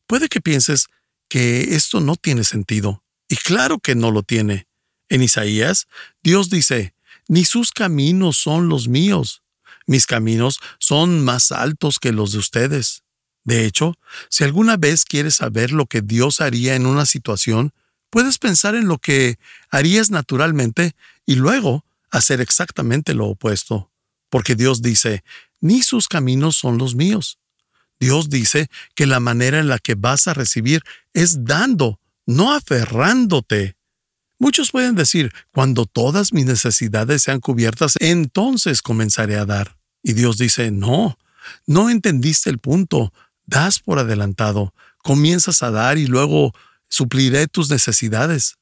Puede 0.05 0.29
que 0.29 0.39
pienses 0.39 0.85
que 1.29 1.75
esto 1.75 1.99
no 1.99 2.15
tiene 2.15 2.43
sentido, 2.43 3.03
y 3.27 3.35
claro 3.35 3.79
que 3.79 3.95
no 3.95 4.11
lo 4.11 4.21
tiene. 4.21 4.67
En 5.09 5.23
Isaías, 5.23 5.87
Dios 6.21 6.51
dice, 6.51 6.93
ni 7.27 7.43
sus 7.43 7.71
caminos 7.71 8.37
son 8.37 8.69
los 8.69 8.87
míos, 8.87 9.41
mis 9.87 10.05
caminos 10.05 10.59
son 10.77 11.25
más 11.25 11.51
altos 11.51 11.97
que 11.97 12.11
los 12.11 12.33
de 12.33 12.37
ustedes. 12.37 13.04
De 13.45 13.65
hecho, 13.65 13.95
si 14.29 14.43
alguna 14.43 14.75
vez 14.75 15.05
quieres 15.05 15.35
saber 15.35 15.71
lo 15.71 15.85
que 15.85 16.01
Dios 16.01 16.41
haría 16.41 16.75
en 16.75 16.85
una 16.85 17.05
situación, 17.05 17.71
puedes 18.09 18.39
pensar 18.39 18.75
en 18.75 18.87
lo 18.87 18.97
que 18.97 19.37
harías 19.69 20.09
naturalmente 20.09 20.95
y 21.25 21.35
luego 21.35 21.85
hacer 22.09 22.41
exactamente 22.41 23.13
lo 23.13 23.27
opuesto. 23.27 23.91
Porque 24.29 24.55
Dios 24.55 24.81
dice, 24.81 25.23
ni 25.61 25.83
sus 25.83 26.07
caminos 26.07 26.57
son 26.57 26.77
los 26.77 26.95
míos. 26.95 27.39
Dios 27.99 28.29
dice 28.29 28.67
que 28.95 29.05
la 29.05 29.19
manera 29.19 29.59
en 29.59 29.67
la 29.67 29.79
que 29.79 29.95
vas 29.95 30.27
a 30.27 30.33
recibir 30.33 30.81
es 31.13 31.45
dando, 31.45 31.99
no 32.25 32.53
aferrándote. 32.53 33.75
Muchos 34.39 34.71
pueden 34.71 34.95
decir, 34.95 35.31
cuando 35.51 35.85
todas 35.85 36.33
mis 36.33 36.45
necesidades 36.45 37.21
sean 37.21 37.39
cubiertas, 37.39 37.93
entonces 37.99 38.81
comenzaré 38.81 39.37
a 39.37 39.45
dar. 39.45 39.77
Y 40.03 40.13
Dios 40.13 40.37
dice, 40.37 40.71
no, 40.71 41.17
no 41.65 41.89
entendiste 41.89 42.49
el 42.49 42.59
punto 42.59 43.13
das 43.45 43.79
por 43.79 43.99
adelantado, 43.99 44.73
comienzas 44.97 45.63
a 45.63 45.71
dar 45.71 45.97
y 45.97 46.07
luego 46.07 46.53
supliré 46.87 47.47
tus 47.47 47.69
necesidades. 47.69 48.57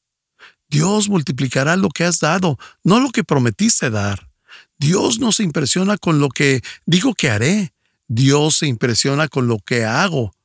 Dios 0.69 1.09
multiplicará 1.09 1.75
lo 1.75 1.89
que 1.89 2.03
has 2.03 2.19
dado, 2.19 2.57
no 2.83 2.99
lo 2.99 3.11
que 3.11 3.23
prometiste 3.23 3.89
dar. 3.89 4.29
Dios 4.77 5.19
no 5.19 5.31
se 5.31 5.43
impresiona 5.43 5.97
con 5.97 6.19
lo 6.19 6.29
que 6.29 6.61
digo 6.85 7.13
que 7.13 7.29
haré. 7.29 7.73
Dios 8.07 8.57
se 8.57 8.67
impresiona 8.67 9.27
con 9.27 9.47
lo 9.47 9.59
que 9.59 9.85
hago. 9.85 10.35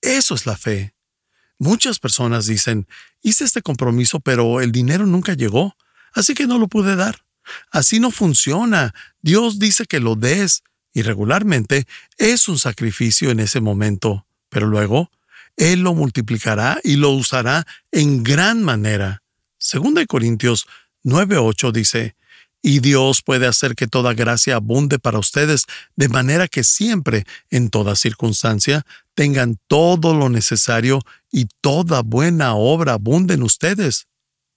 Eso 0.00 0.34
es 0.34 0.46
la 0.46 0.56
fe. 0.56 0.94
Muchas 1.58 1.98
personas 1.98 2.46
dicen, 2.46 2.86
hice 3.22 3.44
este 3.44 3.62
compromiso, 3.62 4.20
pero 4.20 4.60
el 4.60 4.72
dinero 4.72 5.06
nunca 5.06 5.34
llegó, 5.34 5.76
así 6.12 6.34
que 6.34 6.46
no 6.46 6.58
lo 6.58 6.68
pude 6.68 6.96
dar. 6.96 7.24
Así 7.70 8.00
no 8.00 8.10
funciona. 8.10 8.94
Dios 9.22 9.58
dice 9.58 9.84
que 9.86 10.00
lo 10.00 10.14
des, 10.16 10.62
y 10.92 11.02
regularmente 11.02 11.86
es 12.18 12.48
un 12.48 12.58
sacrificio 12.58 13.30
en 13.30 13.40
ese 13.40 13.60
momento, 13.60 14.26
pero 14.48 14.66
luego 14.66 15.10
Él 15.56 15.80
lo 15.80 15.94
multiplicará 15.94 16.80
y 16.82 16.96
lo 16.96 17.10
usará 17.10 17.66
en 17.92 18.22
gran 18.22 18.62
manera. 18.62 19.22
Segunda 19.58 20.00
de 20.00 20.06
Corintios 20.06 20.66
9:8 21.04 21.72
dice, 21.72 22.16
y 22.62 22.80
Dios 22.80 23.22
puede 23.22 23.46
hacer 23.46 23.74
que 23.74 23.86
toda 23.86 24.12
gracia 24.12 24.56
abunde 24.56 24.98
para 24.98 25.18
ustedes, 25.18 25.64
de 25.96 26.08
manera 26.08 26.46
que 26.46 26.62
siempre, 26.62 27.24
en 27.48 27.70
toda 27.70 27.96
circunstancia, 27.96 28.84
tengan 29.14 29.58
todo 29.66 30.14
lo 30.14 30.28
necesario 30.28 31.00
y 31.30 31.46
toda 31.60 32.02
buena 32.02 32.54
obra 32.54 32.94
abunde 32.94 33.34
en 33.34 33.42
ustedes. 33.42 34.08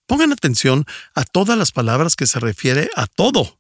Pongan 0.06 0.34
atención 0.34 0.86
a 1.16 1.24
todas 1.24 1.58
las 1.58 1.72
palabras 1.72 2.16
que 2.16 2.28
se 2.28 2.40
refiere 2.40 2.90
a 2.96 3.08
todo. 3.08 3.60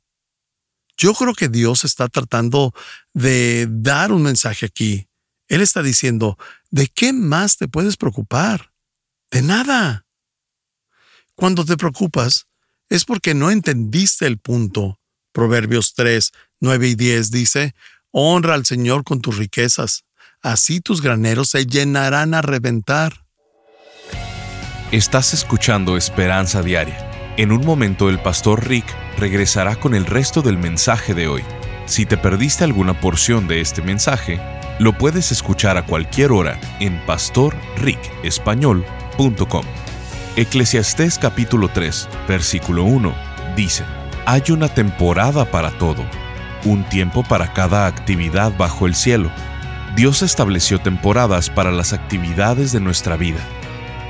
Yo 0.97 1.13
creo 1.13 1.33
que 1.33 1.49
Dios 1.49 1.85
está 1.85 2.07
tratando 2.07 2.73
de 3.13 3.67
dar 3.69 4.11
un 4.11 4.23
mensaje 4.23 4.65
aquí. 4.65 5.07
Él 5.47 5.61
está 5.61 5.81
diciendo, 5.83 6.37
¿de 6.71 6.87
qué 6.87 7.13
más 7.13 7.57
te 7.57 7.67
puedes 7.67 7.97
preocupar? 7.97 8.71
De 9.31 9.41
nada. 9.41 10.05
Cuando 11.35 11.65
te 11.65 11.77
preocupas, 11.77 12.45
es 12.89 13.05
porque 13.05 13.33
no 13.33 13.49
entendiste 13.49 14.27
el 14.27 14.37
punto. 14.37 14.99
Proverbios 15.31 15.93
3, 15.95 16.31
9 16.59 16.87
y 16.89 16.95
10 16.95 17.31
dice, 17.31 17.75
Honra 18.11 18.53
al 18.53 18.65
Señor 18.65 19.03
con 19.03 19.19
tus 19.19 19.37
riquezas, 19.37 20.05
así 20.41 20.79
tus 20.79 21.01
graneros 21.01 21.49
se 21.49 21.65
llenarán 21.65 22.35
a 22.35 22.43
reventar. 22.43 23.25
Estás 24.91 25.33
escuchando 25.33 25.97
Esperanza 25.97 26.61
Diaria. 26.61 27.12
En 27.35 27.51
un 27.51 27.65
momento 27.65 28.09
el 28.09 28.19
pastor 28.19 28.67
Rick 28.67 28.85
regresará 29.17 29.75
con 29.75 29.95
el 29.95 30.05
resto 30.05 30.43
del 30.43 30.59
mensaje 30.59 31.15
de 31.15 31.27
hoy. 31.27 31.43
Si 31.87 32.05
te 32.05 32.15
perdiste 32.15 32.63
alguna 32.63 32.99
porción 32.99 33.47
de 33.47 33.59
este 33.59 33.81
mensaje, 33.81 34.39
lo 34.77 34.93
puedes 34.93 35.31
escuchar 35.31 35.77
a 35.77 35.85
cualquier 35.87 36.31
hora 36.31 36.59
en 36.79 37.03
pastorricespañol.com. 37.07 39.65
Eclesiastés 40.35 41.17
capítulo 41.17 41.69
3, 41.69 42.07
versículo 42.27 42.83
1 42.83 43.15
dice, 43.55 43.83
Hay 44.27 44.43
una 44.51 44.67
temporada 44.67 45.49
para 45.49 45.71
todo, 45.79 46.05
un 46.65 46.83
tiempo 46.83 47.23
para 47.23 47.51
cada 47.51 47.87
actividad 47.87 48.55
bajo 48.55 48.85
el 48.85 48.93
cielo. 48.93 49.31
Dios 49.95 50.21
estableció 50.21 50.81
temporadas 50.81 51.49
para 51.49 51.71
las 51.71 51.93
actividades 51.93 52.71
de 52.73 52.79
nuestra 52.79 53.17
vida, 53.17 53.39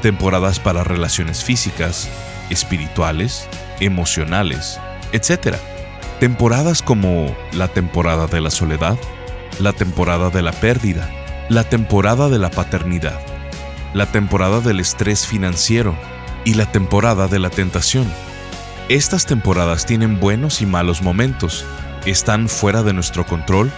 temporadas 0.01 0.59
para 0.59 0.83
relaciones 0.83 1.41
físicas, 1.41 2.09
espirituales, 2.53 3.47
emocionales, 3.79 4.79
etc. 5.11 5.57
Temporadas 6.19 6.81
como 6.81 7.35
la 7.51 7.67
temporada 7.67 8.27
de 8.27 8.39
la 8.39 8.49
soledad, 8.49 8.97
la 9.59 9.73
temporada 9.73 10.29
de 10.29 10.41
la 10.41 10.53
pérdida, 10.53 11.09
la 11.49 11.65
temporada 11.65 12.29
de 12.29 12.39
la 12.39 12.49
paternidad, 12.49 13.19
la 13.93 14.05
temporada 14.05 14.61
del 14.61 14.79
estrés 14.79 15.27
financiero, 15.27 15.95
y 16.45 16.55
la 16.55 16.71
temporada 16.71 17.27
de 17.27 17.39
la 17.39 17.49
tentación. 17.49 18.11
Estas 18.89 19.25
temporadas 19.25 19.85
tienen 19.85 20.19
buenos 20.19 20.61
y 20.61 20.65
malos 20.65 21.01
momentos, 21.01 21.65
están 22.05 22.49
fuera 22.49 22.83
de 22.83 22.93
nuestro 22.93 23.25
control, 23.25 23.71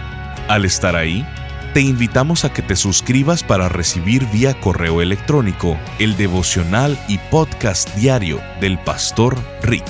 Al 0.47 0.65
estar 0.65 0.95
ahí, 0.95 1.25
te 1.73 1.81
invitamos 1.81 2.45
a 2.45 2.53
que 2.53 2.61
te 2.61 2.75
suscribas 2.75 3.43
para 3.43 3.69
recibir 3.69 4.25
vía 4.27 4.59
correo 4.59 5.01
electrónico 5.01 5.77
el 5.99 6.17
devocional 6.17 6.97
y 7.07 7.17
podcast 7.17 7.93
diario 7.95 8.41
del 8.61 8.79
Pastor 8.79 9.37
Rick. 9.61 9.85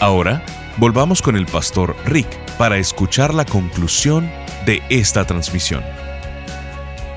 Ahora, 0.00 0.44
Volvamos 0.78 1.22
con 1.22 1.34
el 1.34 1.46
pastor 1.46 1.96
Rick 2.04 2.28
para 2.56 2.78
escuchar 2.78 3.34
la 3.34 3.44
conclusión 3.44 4.30
de 4.64 4.80
esta 4.90 5.26
transmisión. 5.26 5.82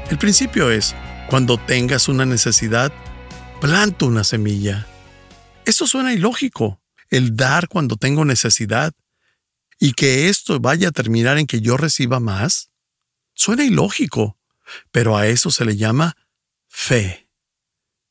El 0.09 0.17
principio 0.17 0.71
es, 0.71 0.95
cuando 1.29 1.59
tengas 1.59 2.07
una 2.07 2.25
necesidad, 2.25 2.91
planta 3.59 4.05
una 4.05 4.23
semilla. 4.23 4.87
Esto 5.63 5.85
suena 5.85 6.11
ilógico, 6.11 6.81
el 7.11 7.35
dar 7.35 7.67
cuando 7.67 7.97
tengo 7.97 8.25
necesidad 8.25 8.93
y 9.79 9.93
que 9.93 10.27
esto 10.29 10.59
vaya 10.59 10.87
a 10.87 10.91
terminar 10.91 11.37
en 11.37 11.45
que 11.45 11.61
yo 11.61 11.77
reciba 11.77 12.19
más. 12.19 12.70
Suena 13.41 13.63
ilógico, 13.63 14.37
pero 14.91 15.17
a 15.17 15.25
eso 15.25 15.49
se 15.49 15.65
le 15.65 15.75
llama 15.75 16.15
fe. 16.67 17.27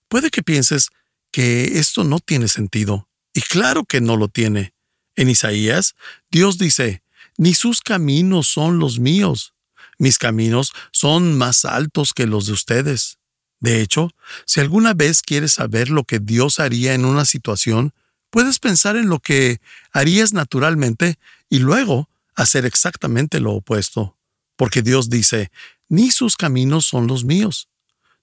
Puede 0.09 0.29
que 0.29 0.43
pienses 0.43 0.91
que 1.31 1.79
esto 1.79 2.03
no 2.03 2.19
tiene 2.19 2.49
sentido, 2.49 3.09
y 3.33 3.41
claro 3.43 3.85
que 3.85 4.01
no 4.01 4.17
lo 4.17 4.27
tiene. 4.27 4.75
En 5.15 5.29
Isaías, 5.29 5.95
Dios 6.33 6.59
dice, 6.59 7.05
ni 7.37 7.55
sus 7.55 7.81
caminos 7.81 8.49
son 8.49 8.81
los 8.81 8.99
míos, 8.99 9.55
mis 9.99 10.19
caminos 10.19 10.73
son 10.91 11.39
más 11.39 11.65
altos 11.65 12.13
que 12.13 12.27
los 12.27 12.47
de 12.47 12.55
ustedes. 12.55 13.21
De 13.61 13.81
hecho, 13.83 14.11
si 14.47 14.59
alguna 14.59 14.95
vez 14.95 15.23
quieres 15.23 15.53
saber 15.53 15.91
lo 15.91 16.03
que 16.03 16.19
Dios 16.19 16.59
haría 16.59 16.93
en 16.93 17.05
una 17.05 17.25
situación, 17.25 17.95
puedes 18.31 18.59
pensar 18.59 18.97
en 18.97 19.09
lo 19.09 19.21
que 19.21 19.61
harías 19.93 20.33
naturalmente 20.33 21.21
y 21.49 21.61
luego 21.61 22.09
hacer 22.35 22.65
exactamente 22.67 23.39
lo 23.39 23.53
opuesto. 23.53 24.17
Porque 24.61 24.83
Dios 24.83 25.09
dice, 25.09 25.51
ni 25.89 26.11
sus 26.11 26.37
caminos 26.37 26.85
son 26.85 27.07
los 27.07 27.25
míos. 27.25 27.71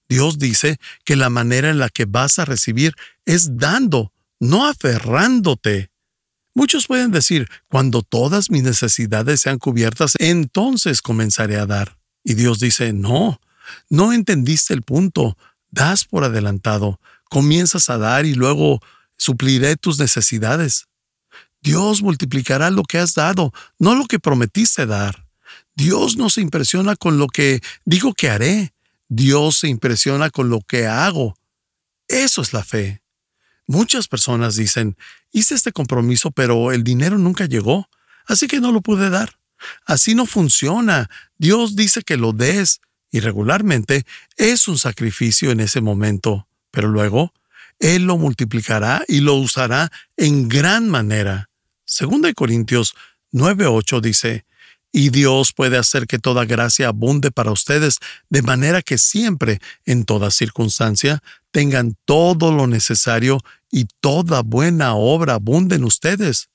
Dios 0.08 0.38
dice 0.38 0.78
que 1.04 1.16
la 1.16 1.30
manera 1.30 1.68
en 1.68 1.80
la 1.80 1.88
que 1.88 2.04
vas 2.04 2.38
a 2.38 2.44
recibir 2.44 2.94
es 3.24 3.56
dando, 3.56 4.12
no 4.38 4.68
aferrándote. 4.68 5.90
Muchos 6.54 6.86
pueden 6.86 7.10
decir, 7.10 7.48
cuando 7.66 8.02
todas 8.02 8.52
mis 8.52 8.62
necesidades 8.62 9.40
sean 9.40 9.58
cubiertas, 9.58 10.12
entonces 10.20 11.02
comenzaré 11.02 11.56
a 11.56 11.66
dar. 11.66 11.98
Y 12.22 12.34
Dios 12.34 12.60
dice, 12.60 12.92
no, 12.92 13.40
no 13.90 14.12
entendiste 14.12 14.74
el 14.74 14.82
punto, 14.82 15.36
das 15.72 16.04
por 16.04 16.22
adelantado, 16.22 17.00
comienzas 17.24 17.90
a 17.90 17.98
dar 17.98 18.26
y 18.26 18.34
luego 18.34 18.78
supliré 19.16 19.74
tus 19.74 19.98
necesidades. 19.98 20.86
Dios 21.62 22.00
multiplicará 22.00 22.70
lo 22.70 22.84
que 22.84 22.98
has 22.98 23.14
dado, 23.14 23.52
no 23.80 23.96
lo 23.96 24.06
que 24.06 24.20
prometiste 24.20 24.86
dar. 24.86 25.27
Dios 25.78 26.16
no 26.16 26.28
se 26.28 26.40
impresiona 26.40 26.96
con 26.96 27.18
lo 27.18 27.28
que 27.28 27.60
digo 27.84 28.12
que 28.12 28.28
haré, 28.28 28.74
Dios 29.08 29.58
se 29.58 29.68
impresiona 29.68 30.28
con 30.28 30.50
lo 30.50 30.60
que 30.60 30.88
hago. 30.88 31.38
Eso 32.08 32.42
es 32.42 32.52
la 32.52 32.64
fe. 32.64 33.00
Muchas 33.68 34.08
personas 34.08 34.56
dicen, 34.56 34.96
hice 35.30 35.54
este 35.54 35.70
compromiso, 35.70 36.32
pero 36.32 36.72
el 36.72 36.82
dinero 36.82 37.16
nunca 37.16 37.46
llegó, 37.46 37.88
así 38.26 38.48
que 38.48 38.58
no 38.58 38.72
lo 38.72 38.80
pude 38.80 39.08
dar. 39.08 39.38
Así 39.86 40.16
no 40.16 40.26
funciona. 40.26 41.08
Dios 41.38 41.76
dice 41.76 42.02
que 42.02 42.16
lo 42.16 42.32
des, 42.32 42.80
y 43.12 43.20
regularmente 43.20 44.04
es 44.36 44.66
un 44.66 44.78
sacrificio 44.78 45.52
en 45.52 45.60
ese 45.60 45.80
momento, 45.80 46.48
pero 46.72 46.88
luego 46.88 47.32
Él 47.78 48.02
lo 48.02 48.18
multiplicará 48.18 49.04
y 49.06 49.20
lo 49.20 49.34
usará 49.34 49.92
en 50.16 50.48
gran 50.48 50.88
manera. 50.88 51.50
Segunda 51.84 52.26
de 52.26 52.34
Corintios 52.34 52.96
9:8 53.30 54.00
dice, 54.00 54.44
y 54.92 55.10
Dios 55.10 55.52
puede 55.52 55.76
hacer 55.76 56.06
que 56.06 56.18
toda 56.18 56.44
gracia 56.44 56.88
abunde 56.88 57.30
para 57.30 57.52
ustedes, 57.52 57.98
de 58.30 58.42
manera 58.42 58.82
que 58.82 58.98
siempre, 58.98 59.60
en 59.84 60.04
toda 60.04 60.30
circunstancia, 60.30 61.22
tengan 61.50 61.96
todo 62.04 62.52
lo 62.52 62.66
necesario 62.66 63.40
y 63.70 63.86
toda 64.00 64.42
buena 64.42 64.94
obra 64.94 65.34
abunde 65.34 65.76
en 65.76 65.84
ustedes. 65.84 66.48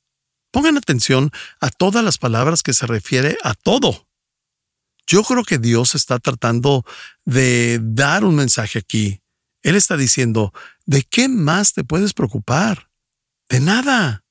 Pongan 0.52 0.78
atención 0.78 1.32
a 1.60 1.70
todas 1.70 2.04
las 2.04 2.18
palabras 2.18 2.63
que 2.63 2.74
se 2.74 2.88
refiere 2.88 3.38
a 3.44 3.54
todo. 3.54 4.08
Yo 5.06 5.24
creo 5.24 5.44
que 5.44 5.58
Dios 5.58 5.96
está 5.96 6.20
tratando 6.20 6.86
de 7.25 7.80
dar 7.82 8.24
un 8.24 8.36
mensaje 8.36 8.80
aquí. 8.80 9.22
Él 9.62 9.75
está 9.75 9.98
diciendo, 9.98 10.54
¿de 10.86 11.04
qué 11.04 11.28
más 11.28 11.74
te 11.74 11.84
puedes 11.84 12.13
preocupar? 12.13 12.90
De 13.50 13.60
nada. 13.60 14.24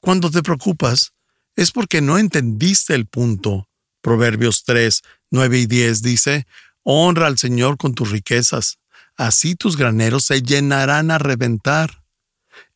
Cuando 0.00 0.30
te 0.30 0.42
preocupas, 0.42 1.12
es 1.58 1.72
porque 1.72 2.00
no 2.00 2.18
entendiste 2.18 2.94
el 2.94 3.06
punto. 3.06 3.68
Proverbios 4.00 4.62
3, 4.62 5.02
9 5.32 5.58
y 5.58 5.66
10 5.66 6.02
dice, 6.02 6.46
Honra 6.84 7.26
al 7.26 7.36
Señor 7.36 7.76
con 7.76 7.96
tus 7.96 8.12
riquezas, 8.12 8.78
así 9.16 9.56
tus 9.56 9.76
graneros 9.76 10.24
se 10.24 10.40
llenarán 10.40 11.10
a 11.10 11.18
reventar. 11.18 12.04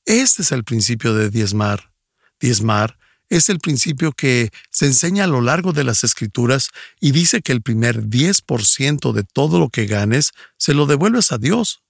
Este 0.05 0.43
es 0.43 0.51
el 0.51 0.65
principio 0.65 1.15
de 1.15 1.31
diezmar. 1.31 1.93
Diezmar 2.41 2.99
es 3.29 3.51
el 3.51 3.61
principio 3.61 4.11
que 4.11 4.51
se 4.71 4.87
enseña 4.87 5.25
a 5.25 5.29
lo 5.29 5.43
largo 5.43 5.73
de 5.73 5.85
las 5.85 6.03
escrituras 6.03 6.71
y 6.99 7.13
dice 7.13 7.41
que 7.41 7.53
el 7.53 7.63
primer 7.63 8.03
10% 8.03 9.13
de 9.13 9.23
todo 9.23 9.61
lo 9.61 9.69
que 9.69 9.87
ganes 9.87 10.33
se 10.57 10.75
lo 10.75 10.87
devuelves 10.87 11.31
a 11.31 11.39
Dios. 11.39 11.85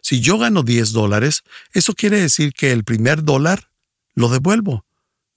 Si 0.00 0.20
yo 0.20 0.38
gano 0.38 0.62
10 0.62 0.92
dólares, 0.92 1.42
eso 1.74 1.92
quiere 1.92 2.18
decir 2.18 2.54
que 2.54 2.72
el 2.72 2.84
primer 2.84 3.24
dólar 3.24 3.70
lo 4.14 4.30
devuelvo. 4.30 4.87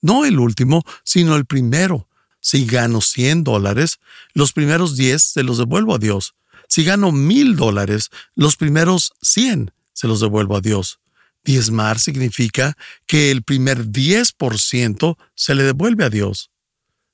No 0.01 0.25
el 0.25 0.39
último, 0.39 0.83
sino 1.03 1.35
el 1.35 1.45
primero. 1.45 2.07
Si 2.39 2.65
gano 2.65 3.01
100 3.01 3.43
dólares, 3.43 3.99
los 4.33 4.51
primeros 4.51 4.97
10 4.97 5.21
se 5.21 5.43
los 5.43 5.59
devuelvo 5.59 5.95
a 5.95 5.99
Dios. 5.99 6.33
Si 6.67 6.83
gano 6.83 7.11
mil 7.11 7.55
dólares, 7.55 8.09
los 8.35 8.55
primeros 8.55 9.13
100 9.21 9.71
se 9.93 10.07
los 10.07 10.19
devuelvo 10.19 10.57
a 10.57 10.61
Dios. 10.61 10.99
Diezmar 11.43 11.99
significa 11.99 12.77
que 13.05 13.31
el 13.31 13.43
primer 13.43 13.87
10% 13.87 15.17
se 15.35 15.55
le 15.55 15.63
devuelve 15.63 16.05
a 16.05 16.09
Dios. 16.09 16.51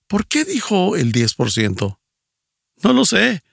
¿Por 0.08 0.28
qué 0.28 0.46
dijo 0.46 0.96
el 0.96 1.12
10%? 1.12 1.98
No 2.84 2.94
lo 2.94 3.06
sé. 3.06 3.44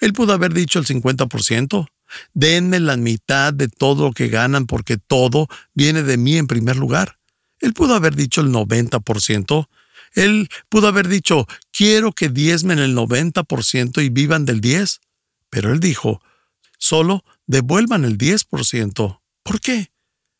Él 0.00 0.12
pudo 0.12 0.32
haber 0.32 0.52
dicho 0.52 0.78
el 0.78 0.86
50%. 0.86 1.86
Denme 2.34 2.80
la 2.80 2.96
mitad 2.96 3.54
de 3.54 3.68
todo 3.68 4.08
lo 4.08 4.12
que 4.12 4.28
ganan 4.28 4.66
porque 4.66 4.96
todo 4.96 5.48
viene 5.74 6.02
de 6.02 6.16
mí 6.16 6.36
en 6.36 6.46
primer 6.46 6.76
lugar. 6.76 7.18
Él 7.62 7.72
pudo 7.72 7.94
haber 7.94 8.14
dicho 8.14 8.42
el 8.42 8.48
90%. 8.48 9.68
Él 10.14 10.48
pudo 10.68 10.88
haber 10.88 11.08
dicho, 11.08 11.46
quiero 11.70 12.12
que 12.12 12.28
diezmen 12.28 12.78
el 12.78 12.94
90% 12.94 14.04
y 14.04 14.10
vivan 14.10 14.44
del 14.44 14.60
10%. 14.60 15.00
Pero 15.48 15.72
él 15.72 15.80
dijo, 15.80 16.20
solo 16.78 17.24
devuelvan 17.46 18.04
el 18.04 18.18
10%. 18.18 19.20
¿Por 19.42 19.60
qué? 19.60 19.92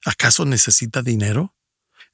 ¿Acaso 0.05 0.45
necesita 0.45 1.03
dinero? 1.03 1.55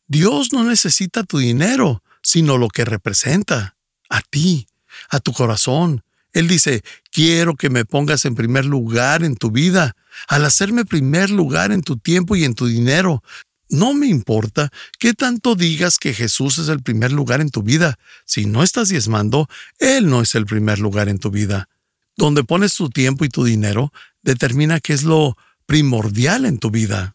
Dios 0.06 0.52
no 0.52 0.64
necesita 0.64 1.24
tu 1.24 1.38
dinero, 1.38 2.02
sino 2.22 2.58
lo 2.58 2.68
que 2.68 2.84
representa, 2.84 3.76
a 4.08 4.20
ti, 4.20 4.66
a 5.10 5.20
tu 5.20 5.32
corazón. 5.32 6.04
Él 6.32 6.48
dice, 6.48 6.82
quiero 7.10 7.56
que 7.56 7.70
me 7.70 7.84
pongas 7.84 8.24
en 8.24 8.34
primer 8.34 8.64
lugar 8.64 9.24
en 9.24 9.36
tu 9.36 9.50
vida. 9.50 9.96
Al 10.28 10.44
hacerme 10.44 10.84
primer 10.84 11.30
lugar 11.30 11.72
en 11.72 11.82
tu 11.82 11.96
tiempo 11.96 12.36
y 12.36 12.44
en 12.44 12.54
tu 12.54 12.66
dinero, 12.66 13.22
no 13.68 13.92
me 13.92 14.06
importa 14.06 14.70
qué 14.98 15.14
tanto 15.14 15.54
digas 15.54 15.98
que 15.98 16.14
Jesús 16.14 16.58
es 16.58 16.68
el 16.68 16.82
primer 16.82 17.12
lugar 17.12 17.40
en 17.40 17.50
tu 17.50 17.62
vida. 17.62 17.98
Si 18.24 18.46
no 18.46 18.62
estás 18.62 18.88
diezmando, 18.88 19.48
Él 19.78 20.08
no 20.08 20.22
es 20.22 20.34
el 20.34 20.46
primer 20.46 20.78
lugar 20.78 21.08
en 21.08 21.18
tu 21.18 21.30
vida. 21.30 21.68
Donde 22.16 22.44
pones 22.44 22.74
tu 22.74 22.88
tiempo 22.88 23.24
y 23.24 23.28
tu 23.28 23.44
dinero 23.44 23.92
determina 24.22 24.80
qué 24.80 24.94
es 24.94 25.02
lo 25.02 25.36
primordial 25.66 26.46
en 26.46 26.58
tu 26.58 26.70
vida. 26.70 27.14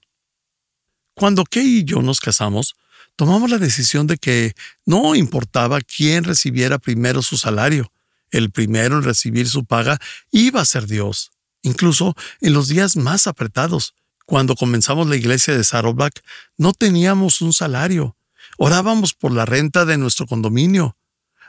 Cuando 1.15 1.43
Kay 1.43 1.79
y 1.79 1.83
yo 1.83 2.01
nos 2.01 2.19
casamos, 2.19 2.75
tomamos 3.15 3.49
la 3.49 3.57
decisión 3.57 4.07
de 4.07 4.17
que 4.17 4.53
no 4.85 5.15
importaba 5.15 5.81
quién 5.81 6.23
recibiera 6.23 6.77
primero 6.77 7.21
su 7.21 7.37
salario. 7.37 7.91
El 8.31 8.51
primero 8.51 8.97
en 8.97 9.03
recibir 9.03 9.47
su 9.47 9.65
paga 9.65 9.99
iba 10.31 10.61
a 10.61 10.65
ser 10.65 10.87
Dios, 10.87 11.31
incluso 11.61 12.15
en 12.41 12.53
los 12.53 12.67
días 12.67 12.95
más 12.95 13.27
apretados. 13.27 13.93
Cuando 14.25 14.55
comenzamos 14.55 15.07
la 15.07 15.15
iglesia 15.15 15.55
de 15.55 15.63
Saddleback, 15.63 16.23
no 16.57 16.73
teníamos 16.73 17.41
un 17.41 17.53
salario. 17.53 18.15
Orábamos 18.57 19.13
por 19.13 19.31
la 19.31 19.45
renta 19.45 19.85
de 19.85 19.97
nuestro 19.97 20.25
condominio. 20.25 20.97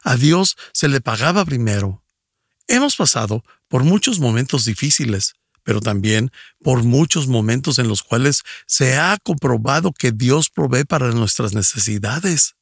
A 0.02 0.16
Dios 0.16 0.56
se 0.72 0.88
le 0.88 1.00
pagaba 1.00 1.44
primero. 1.44 2.02
Hemos 2.66 2.96
pasado 2.96 3.44
por 3.68 3.84
muchos 3.84 4.18
momentos 4.18 4.64
difíciles, 4.64 5.34
pero 5.62 5.80
también 5.80 6.30
por 6.62 6.82
muchos 6.82 7.28
momentos 7.28 7.78
en 7.78 7.88
los 7.88 8.02
cuales 8.02 8.42
se 8.66 8.96
ha 8.96 9.18
comprobado 9.22 9.92
que 9.92 10.12
Dios 10.12 10.50
provee 10.50 10.84
para 10.84 11.10
nuestras 11.12 11.54
necesidades. 11.54 12.54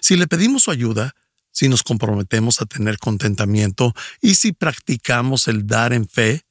Si 0.00 0.16
le 0.16 0.26
pedimos 0.26 0.64
su 0.64 0.70
ayuda, 0.70 1.14
si 1.50 1.68
nos 1.68 1.82
comprometemos 1.82 2.60
a 2.60 2.66
tener 2.66 2.98
contentamiento 2.98 3.94
y 4.20 4.36
si 4.36 4.52
practicamos 4.52 5.48
el 5.48 5.66
dar 5.66 5.92
en 5.92 6.08
fe, 6.08 6.44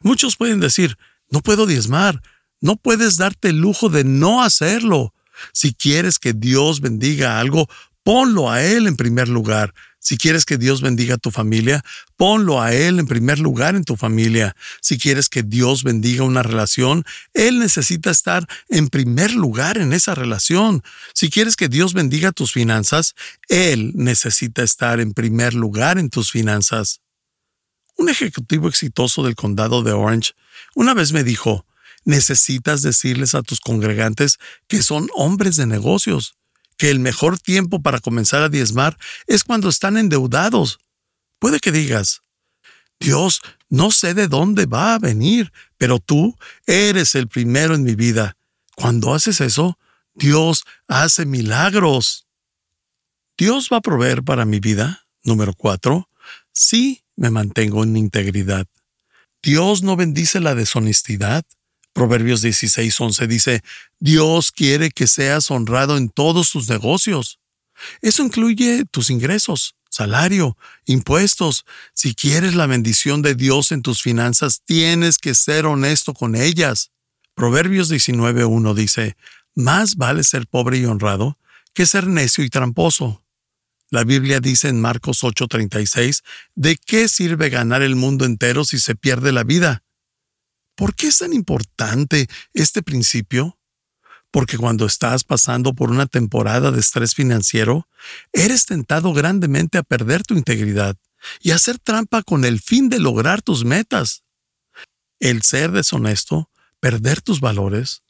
muchos 0.00 0.36
pueden 0.36 0.60
decir, 0.60 0.98
no 1.30 1.40
puedo 1.40 1.66
diezmar. 1.66 2.22
No 2.60 2.76
puedes 2.76 3.16
darte 3.16 3.50
el 3.50 3.60
lujo 3.60 3.88
de 3.88 4.04
no 4.04 4.42
hacerlo. 4.42 5.12
Si 5.52 5.74
quieres 5.74 6.18
que 6.18 6.32
Dios 6.32 6.80
bendiga 6.80 7.38
algo, 7.38 7.68
ponlo 8.02 8.50
a 8.50 8.62
Él 8.62 8.86
en 8.86 8.96
primer 8.96 9.28
lugar. 9.28 9.74
Si 9.98 10.16
quieres 10.16 10.44
que 10.44 10.56
Dios 10.56 10.82
bendiga 10.82 11.16
a 11.16 11.18
tu 11.18 11.32
familia, 11.32 11.82
ponlo 12.16 12.62
a 12.62 12.72
Él 12.72 13.00
en 13.00 13.08
primer 13.08 13.40
lugar 13.40 13.74
en 13.74 13.82
tu 13.82 13.96
familia. 13.96 14.54
Si 14.80 14.98
quieres 14.98 15.28
que 15.28 15.42
Dios 15.42 15.82
bendiga 15.82 16.22
una 16.22 16.44
relación, 16.44 17.04
Él 17.34 17.58
necesita 17.58 18.12
estar 18.12 18.46
en 18.68 18.88
primer 18.88 19.32
lugar 19.32 19.78
en 19.78 19.92
esa 19.92 20.14
relación. 20.14 20.84
Si 21.12 21.28
quieres 21.28 21.56
que 21.56 21.68
Dios 21.68 21.92
bendiga 21.92 22.30
tus 22.30 22.52
finanzas, 22.52 23.16
Él 23.48 23.90
necesita 23.96 24.62
estar 24.62 25.00
en 25.00 25.12
primer 25.12 25.54
lugar 25.54 25.98
en 25.98 26.08
tus 26.08 26.30
finanzas. 26.30 27.00
Un 27.96 28.08
ejecutivo 28.08 28.68
exitoso 28.68 29.24
del 29.24 29.34
condado 29.34 29.82
de 29.82 29.90
Orange 29.90 30.34
una 30.76 30.92
vez 30.92 31.14
me 31.14 31.24
dijo, 31.24 31.64
necesitas 32.04 32.82
decirles 32.82 33.34
a 33.34 33.42
tus 33.42 33.60
congregantes 33.60 34.38
que 34.68 34.82
son 34.82 35.08
hombres 35.14 35.56
de 35.56 35.64
negocios, 35.64 36.36
que 36.76 36.90
el 36.90 37.00
mejor 37.00 37.38
tiempo 37.38 37.80
para 37.80 37.98
comenzar 37.98 38.42
a 38.42 38.50
diezmar 38.50 38.98
es 39.26 39.42
cuando 39.42 39.70
están 39.70 39.96
endeudados. 39.96 40.78
Puede 41.38 41.60
que 41.60 41.72
digas, 41.72 42.20
Dios, 43.00 43.40
no 43.70 43.90
sé 43.90 44.12
de 44.12 44.28
dónde 44.28 44.66
va 44.66 44.92
a 44.92 44.98
venir, 44.98 45.50
pero 45.78 45.98
tú 45.98 46.36
eres 46.66 47.14
el 47.14 47.26
primero 47.26 47.74
en 47.74 47.82
mi 47.82 47.94
vida. 47.94 48.36
Cuando 48.74 49.14
haces 49.14 49.40
eso, 49.40 49.78
Dios 50.14 50.64
hace 50.88 51.24
milagros. 51.24 52.26
Dios 53.38 53.70
va 53.72 53.78
a 53.78 53.82
proveer 53.82 54.22
para 54.22 54.44
mi 54.44 54.60
vida. 54.60 55.06
Número 55.24 55.54
cuatro, 55.54 56.10
sí 56.52 57.02
me 57.16 57.30
mantengo 57.30 57.82
en 57.82 57.96
integridad. 57.96 58.66
Dios 59.46 59.84
no 59.84 59.94
bendice 59.94 60.40
la 60.40 60.56
deshonestidad. 60.56 61.44
Proverbios 61.92 62.42
16:11 62.42 63.28
dice, 63.28 63.62
Dios 64.00 64.50
quiere 64.50 64.90
que 64.90 65.06
seas 65.06 65.52
honrado 65.52 65.96
en 65.98 66.08
todos 66.08 66.50
tus 66.50 66.68
negocios. 66.68 67.38
Eso 68.02 68.24
incluye 68.24 68.84
tus 68.90 69.08
ingresos, 69.08 69.76
salario, 69.88 70.58
impuestos. 70.84 71.64
Si 71.94 72.16
quieres 72.16 72.56
la 72.56 72.66
bendición 72.66 73.22
de 73.22 73.36
Dios 73.36 73.70
en 73.70 73.82
tus 73.82 74.02
finanzas, 74.02 74.62
tienes 74.64 75.16
que 75.16 75.32
ser 75.36 75.66
honesto 75.66 76.12
con 76.12 76.34
ellas. 76.34 76.90
Proverbios 77.36 77.88
19:1 77.88 78.74
dice, 78.74 79.16
Más 79.54 79.94
vale 79.94 80.24
ser 80.24 80.48
pobre 80.48 80.78
y 80.78 80.86
honrado 80.86 81.38
que 81.72 81.86
ser 81.86 82.08
necio 82.08 82.42
y 82.42 82.50
tramposo. 82.50 83.22
La 83.90 84.04
Biblia 84.04 84.40
dice 84.40 84.68
en 84.68 84.80
Marcos 84.80 85.22
8:36, 85.22 86.22
¿de 86.54 86.76
qué 86.76 87.08
sirve 87.08 87.50
ganar 87.50 87.82
el 87.82 87.96
mundo 87.96 88.24
entero 88.24 88.64
si 88.64 88.78
se 88.78 88.94
pierde 88.94 89.32
la 89.32 89.44
vida? 89.44 89.84
¿Por 90.74 90.94
qué 90.94 91.08
es 91.08 91.18
tan 91.18 91.32
importante 91.32 92.28
este 92.52 92.82
principio? 92.82 93.58
Porque 94.30 94.58
cuando 94.58 94.86
estás 94.86 95.24
pasando 95.24 95.74
por 95.74 95.90
una 95.90 96.06
temporada 96.06 96.70
de 96.70 96.80
estrés 96.80 97.14
financiero, 97.14 97.88
eres 98.32 98.66
tentado 98.66 99.12
grandemente 99.12 99.78
a 99.78 99.82
perder 99.82 100.24
tu 100.24 100.34
integridad 100.34 100.96
y 101.40 101.52
hacer 101.52 101.78
trampa 101.78 102.22
con 102.22 102.44
el 102.44 102.60
fin 102.60 102.88
de 102.88 102.98
lograr 102.98 103.40
tus 103.40 103.64
metas. 103.64 104.24
El 105.20 105.42
ser 105.42 105.70
deshonesto, 105.70 106.50
perder 106.80 107.22
tus 107.22 107.40
valores, 107.40 108.02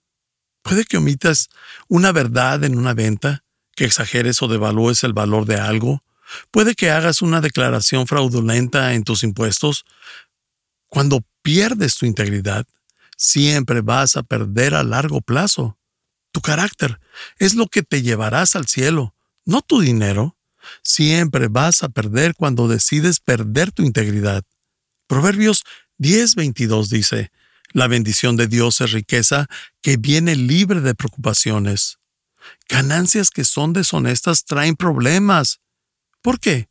Puede 0.67 0.85
que 0.85 0.97
omitas 0.97 1.49
una 1.87 2.11
verdad 2.11 2.65
en 2.65 2.77
una 2.77 2.93
venta, 2.93 3.45
que 3.77 3.85
exageres 3.85 4.43
o 4.43 4.49
devalúes 4.49 5.05
el 5.05 5.13
valor 5.13 5.45
de 5.47 5.57
algo. 5.57 6.03
Puede 6.51 6.75
que 6.75 6.91
hagas 6.91 7.23
una 7.23 7.41
declaración 7.41 8.09
fraudulenta 8.09 8.95
en 8.95 9.05
tus 9.05 9.23
impuestos. 9.23 9.85
Cuando 10.89 11.25
pierdes 11.43 11.97
tu 11.97 12.07
integridad, 12.07 12.67
siempre 13.17 13.83
vas 13.83 14.17
a 14.17 14.25
perder 14.25 14.75
a 14.75 14.83
largo 14.83 15.21
plazo. 15.21 15.79
Tu 16.33 16.41
carácter 16.41 16.99
es 17.39 17.55
lo 17.55 17.69
que 17.69 17.83
te 17.83 18.03
llevarás 18.03 18.57
al 18.57 18.67
cielo, 18.67 19.15
no 19.45 19.63
tu 19.63 19.81
dinero. 19.81 20.37
Siempre 20.83 21.47
vas 21.47 21.85
a 21.85 21.89
perder 21.89 22.35
cuando 22.35 22.67
decides 22.67 23.21
perder 23.21 23.71
tu 23.71 23.83
integridad. 23.83 24.43
Proverbios 25.07 25.63
10:22 25.99 26.89
dice, 26.89 27.31
La 27.73 27.87
bendición 27.87 28.37
de 28.37 28.49
Dios 28.49 28.81
es 28.81 28.93
riqueza 28.93 29.47
que 29.81 29.97
viene 29.97 30.35
libre 30.35 30.81
de 30.81 30.95
preocupaciones. 30.95 31.99
Ganancias 32.69 33.31
que 33.31 33.45
son 33.45 33.73
deshonestas 33.73 34.45
traen 34.45 34.77
problemas. 34.77 35.61
¿Por 36.23 36.41
qué? 36.41 36.69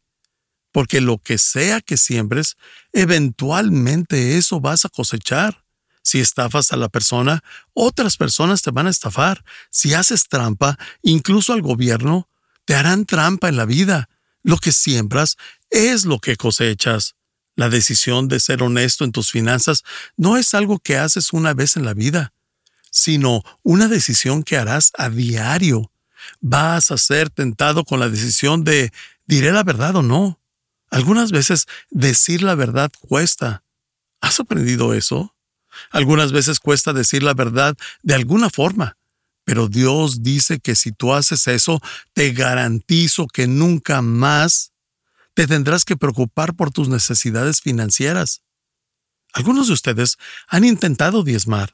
Porque 0.71 0.99
lo 1.01 1.19
que 1.19 1.37
sea 1.37 1.81
que 1.81 1.97
siembres, 1.97 2.57
eventualmente 2.91 4.37
eso 4.37 4.59
vas 4.59 4.85
a 4.85 4.89
cosechar. 4.89 5.63
Si 6.03 6.19
estafas 6.19 6.71
a 6.71 6.77
la 6.77 6.89
persona, 6.89 7.43
otras 7.73 8.17
personas 8.17 8.61
te 8.61 8.71
van 8.71 8.85
a 8.85 8.91
estafar. 8.91 9.43
Si 9.71 9.93
haces 9.93 10.27
trampa, 10.27 10.77
incluso 11.01 11.53
al 11.53 11.61
gobierno, 11.61 12.29
te 12.65 12.75
harán 12.75 13.05
trampa 13.05 13.49
en 13.49 13.57
la 13.57 13.65
vida. 13.65 14.09
Lo 14.43 14.57
que 14.57 14.71
siembras 14.71 15.37
es 15.71 16.05
lo 16.05 16.19
que 16.19 16.37
cosechas. 16.37 17.15
La 17.55 17.69
decisión 17.69 18.27
de 18.27 18.39
ser 18.39 18.61
honesto 18.61 19.03
en 19.03 19.11
tus 19.11 19.31
finanzas 19.31 19.83
no 20.15 20.37
es 20.37 20.53
algo 20.53 20.77
que 20.77 20.97
haces 20.97 21.33
una 21.33 21.55
vez 21.55 21.77
en 21.77 21.85
la 21.85 21.95
vida, 21.95 22.33
sino 22.95 23.43
una 23.61 23.89
decisión 23.89 24.41
que 24.41 24.55
harás 24.55 24.93
a 24.97 25.09
diario. 25.09 25.91
Vas 26.39 26.91
a 26.91 26.97
ser 26.97 27.29
tentado 27.29 27.83
con 27.83 27.99
la 27.99 28.07
decisión 28.07 28.63
de 28.63 28.93
¿diré 29.25 29.51
la 29.51 29.63
verdad 29.63 29.97
o 29.97 30.01
no? 30.01 30.39
Algunas 30.89 31.33
veces 31.33 31.65
decir 31.89 32.41
la 32.41 32.55
verdad 32.55 32.89
cuesta. 33.01 33.63
¿Has 34.21 34.39
aprendido 34.39 34.93
eso? 34.93 35.35
Algunas 35.91 36.31
veces 36.31 36.61
cuesta 36.61 36.93
decir 36.93 37.21
la 37.21 37.33
verdad 37.33 37.75
de 38.01 38.15
alguna 38.15 38.49
forma, 38.49 38.95
pero 39.43 39.67
Dios 39.67 40.23
dice 40.23 40.59
que 40.61 40.73
si 40.73 40.93
tú 40.93 41.13
haces 41.13 41.47
eso, 41.47 41.81
te 42.13 42.31
garantizo 42.31 43.27
que 43.27 43.45
nunca 43.45 44.01
más 44.01 44.71
te 45.33 45.47
tendrás 45.47 45.83
que 45.83 45.97
preocupar 45.97 46.55
por 46.55 46.71
tus 46.71 46.87
necesidades 46.87 47.59
financieras. 47.59 48.41
Algunos 49.33 49.67
de 49.67 49.73
ustedes 49.73 50.15
han 50.47 50.63
intentado 50.63 51.23
diezmar, 51.23 51.73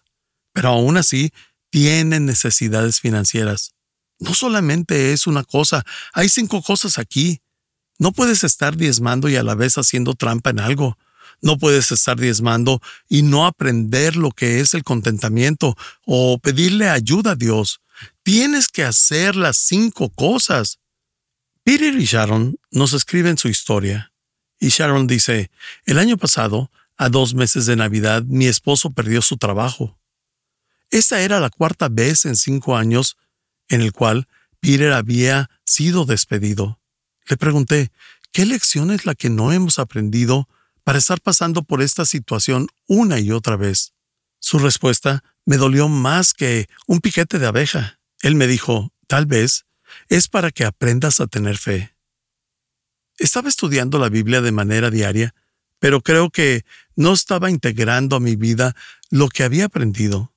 pero 0.53 0.69
aún 0.69 0.97
así 0.97 1.31
tienen 1.69 2.25
necesidades 2.25 2.99
financieras. 2.99 3.73
No 4.19 4.33
solamente 4.33 5.13
es 5.13 5.25
una 5.25 5.43
cosa, 5.43 5.83
hay 6.13 6.29
cinco 6.29 6.61
cosas 6.61 6.99
aquí. 6.99 7.41
No 7.97 8.11
puedes 8.11 8.43
estar 8.43 8.77
diezmando 8.77 9.29
y 9.29 9.35
a 9.35 9.43
la 9.43 9.55
vez 9.55 9.77
haciendo 9.77 10.13
trampa 10.13 10.51
en 10.51 10.59
algo. 10.59 10.97
No 11.41 11.57
puedes 11.57 11.91
estar 11.91 12.19
diezmando 12.19 12.81
y 13.09 13.23
no 13.23 13.47
aprender 13.47 14.15
lo 14.15 14.31
que 14.31 14.59
es 14.59 14.73
el 14.73 14.83
contentamiento 14.83 15.75
o 16.05 16.37
pedirle 16.37 16.89
ayuda 16.89 17.31
a 17.31 17.35
Dios. 17.35 17.81
Tienes 18.23 18.67
que 18.67 18.83
hacer 18.83 19.35
las 19.35 19.57
cinco 19.57 20.09
cosas. 20.09 20.79
Peter 21.63 21.93
y 21.95 22.05
Sharon 22.05 22.57
nos 22.69 22.93
escriben 22.93 23.37
su 23.37 23.47
historia. 23.47 24.13
Y 24.59 24.69
Sharon 24.69 25.07
dice, 25.07 25.49
el 25.85 25.97
año 25.97 26.17
pasado, 26.17 26.71
a 26.97 27.09
dos 27.09 27.33
meses 27.33 27.65
de 27.65 27.75
Navidad, 27.75 28.23
mi 28.23 28.45
esposo 28.45 28.91
perdió 28.91 29.23
su 29.23 29.37
trabajo. 29.37 29.97
Esta 30.91 31.21
era 31.21 31.39
la 31.39 31.49
cuarta 31.49 31.87
vez 31.87 32.25
en 32.25 32.35
cinco 32.35 32.75
años 32.75 33.17
en 33.69 33.81
el 33.81 33.93
cual 33.93 34.27
Peter 34.59 34.91
había 34.91 35.49
sido 35.63 36.05
despedido. 36.05 36.79
Le 37.27 37.37
pregunté, 37.37 37.91
¿qué 38.33 38.45
lección 38.45 38.91
es 38.91 39.05
la 39.05 39.15
que 39.15 39.29
no 39.29 39.53
hemos 39.53 39.79
aprendido 39.79 40.49
para 40.83 40.99
estar 40.99 41.21
pasando 41.21 41.63
por 41.63 41.81
esta 41.81 42.03
situación 42.03 42.67
una 42.87 43.19
y 43.19 43.31
otra 43.31 43.55
vez? 43.55 43.93
Su 44.39 44.59
respuesta 44.59 45.23
me 45.45 45.55
dolió 45.55 45.87
más 45.87 46.33
que 46.33 46.67
un 46.87 46.99
piquete 46.99 47.39
de 47.39 47.47
abeja. 47.47 47.99
Él 48.21 48.35
me 48.35 48.47
dijo, 48.47 48.91
tal 49.07 49.25
vez 49.25 49.65
es 50.09 50.27
para 50.27 50.51
que 50.51 50.65
aprendas 50.65 51.21
a 51.21 51.27
tener 51.27 51.57
fe. 51.57 51.95
Estaba 53.17 53.47
estudiando 53.47 53.97
la 53.97 54.09
Biblia 54.09 54.41
de 54.41 54.51
manera 54.51 54.89
diaria, 54.89 55.33
pero 55.79 56.01
creo 56.01 56.31
que 56.31 56.65
no 56.97 57.13
estaba 57.13 57.49
integrando 57.49 58.17
a 58.17 58.19
mi 58.19 58.35
vida 58.35 58.75
lo 59.09 59.29
que 59.29 59.43
había 59.43 59.65
aprendido. 59.65 60.33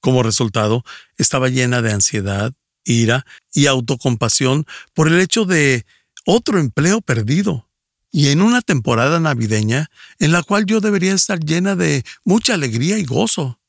Como 0.00 0.22
resultado, 0.22 0.84
estaba 1.18 1.48
llena 1.48 1.82
de 1.82 1.92
ansiedad, 1.92 2.52
ira 2.84 3.26
y 3.52 3.66
autocompasión 3.66 4.66
por 4.94 5.08
el 5.08 5.20
hecho 5.20 5.44
de 5.44 5.84
otro 6.24 6.58
empleo 6.58 7.00
perdido, 7.00 7.68
y 8.12 8.28
en 8.28 8.42
una 8.42 8.60
temporada 8.62 9.20
navideña 9.20 9.90
en 10.18 10.32
la 10.32 10.42
cual 10.42 10.66
yo 10.66 10.80
debería 10.80 11.14
estar 11.14 11.38
llena 11.40 11.76
de 11.76 12.04
mucha 12.24 12.54
alegría 12.54 12.98
y 12.98 13.04
gozo. 13.04 13.60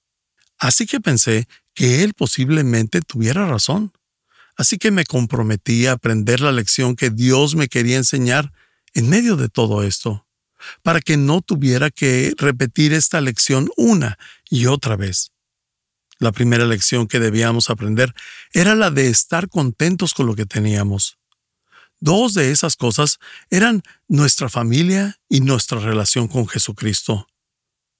Así 0.58 0.86
que 0.86 1.00
pensé 1.00 1.48
que 1.74 2.04
él 2.04 2.13
posiblemente 2.13 3.02
tuviera 3.02 3.48
razón. 3.48 3.91
Así 4.58 4.78
que 4.78 4.91
me 4.91 5.06
comprometí 5.06 5.88
a 5.88 5.94
aprender 5.94 6.39
la 6.39 6.52
lección 6.52 6.96
que 6.96 7.10
Dios 7.10 7.56
me 7.56 7.67
quería 7.67 7.98
enseñar 7.98 8.52
en 8.94 9.10
medio 9.10 9.38
de 9.38 9.50
todo 9.50 9.84
esto, 9.84 10.28
para 10.84 11.02
que 11.02 11.17
no 11.17 11.41
tuviera 11.41 11.89
que 11.89 12.34
repetir 12.38 12.94
esta 12.94 13.22
lección 13.22 13.70
una 13.78 14.17
y 14.50 14.65
otra 14.65 14.96
vez. 14.98 15.32
La 16.21 16.31
primera 16.31 16.65
lección 16.65 17.07
que 17.07 17.19
debíamos 17.19 17.71
aprender 17.71 18.13
era 18.53 18.75
la 18.75 18.91
de 18.91 19.07
estar 19.07 19.49
contentos 19.49 20.13
con 20.13 20.27
lo 20.27 20.36
que 20.36 20.45
teníamos. 20.45 21.17
Dos 21.99 22.36
de 22.36 22.51
esas 22.51 22.75
cosas 22.75 23.17
eran 23.49 23.81
nuestra 24.07 24.47
familia 24.47 25.19
y 25.27 25.41
nuestra 25.41 25.79
relación 25.79 26.27
con 26.27 26.47
Jesucristo. 26.47 27.27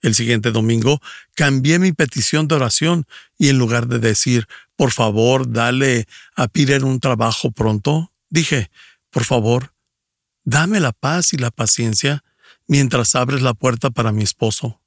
El 0.03 0.13
siguiente 0.13 0.51
domingo 0.51 1.01
cambié 1.34 1.79
mi 1.79 1.93
petición 1.93 2.47
de 2.47 2.53
oración 2.53 3.07
y 3.39 3.49
en 3.49 3.57
lugar 3.57 3.88
de 3.88 3.97
decir, 3.97 4.47
por 4.75 4.91
favor, 4.91 5.51
dale 5.51 6.05
a 6.36 6.47
Peter 6.47 6.86
un 6.86 6.99
trabajo 6.99 7.49
pronto, 7.49 8.13
dije, 8.29 8.69
por 9.10 9.23
favor, 9.23 9.73
dame 10.43 10.79
la 10.79 10.91
paz 10.91 11.34
y 11.34 11.38
la 11.38 11.49
paciencia 11.49 12.23
mientras 12.67 13.15
abres 13.15 13.41
la 13.41 13.55
puerta 13.55 13.89
para 13.89 14.12
mi 14.12 14.21
esposo. 14.21 14.79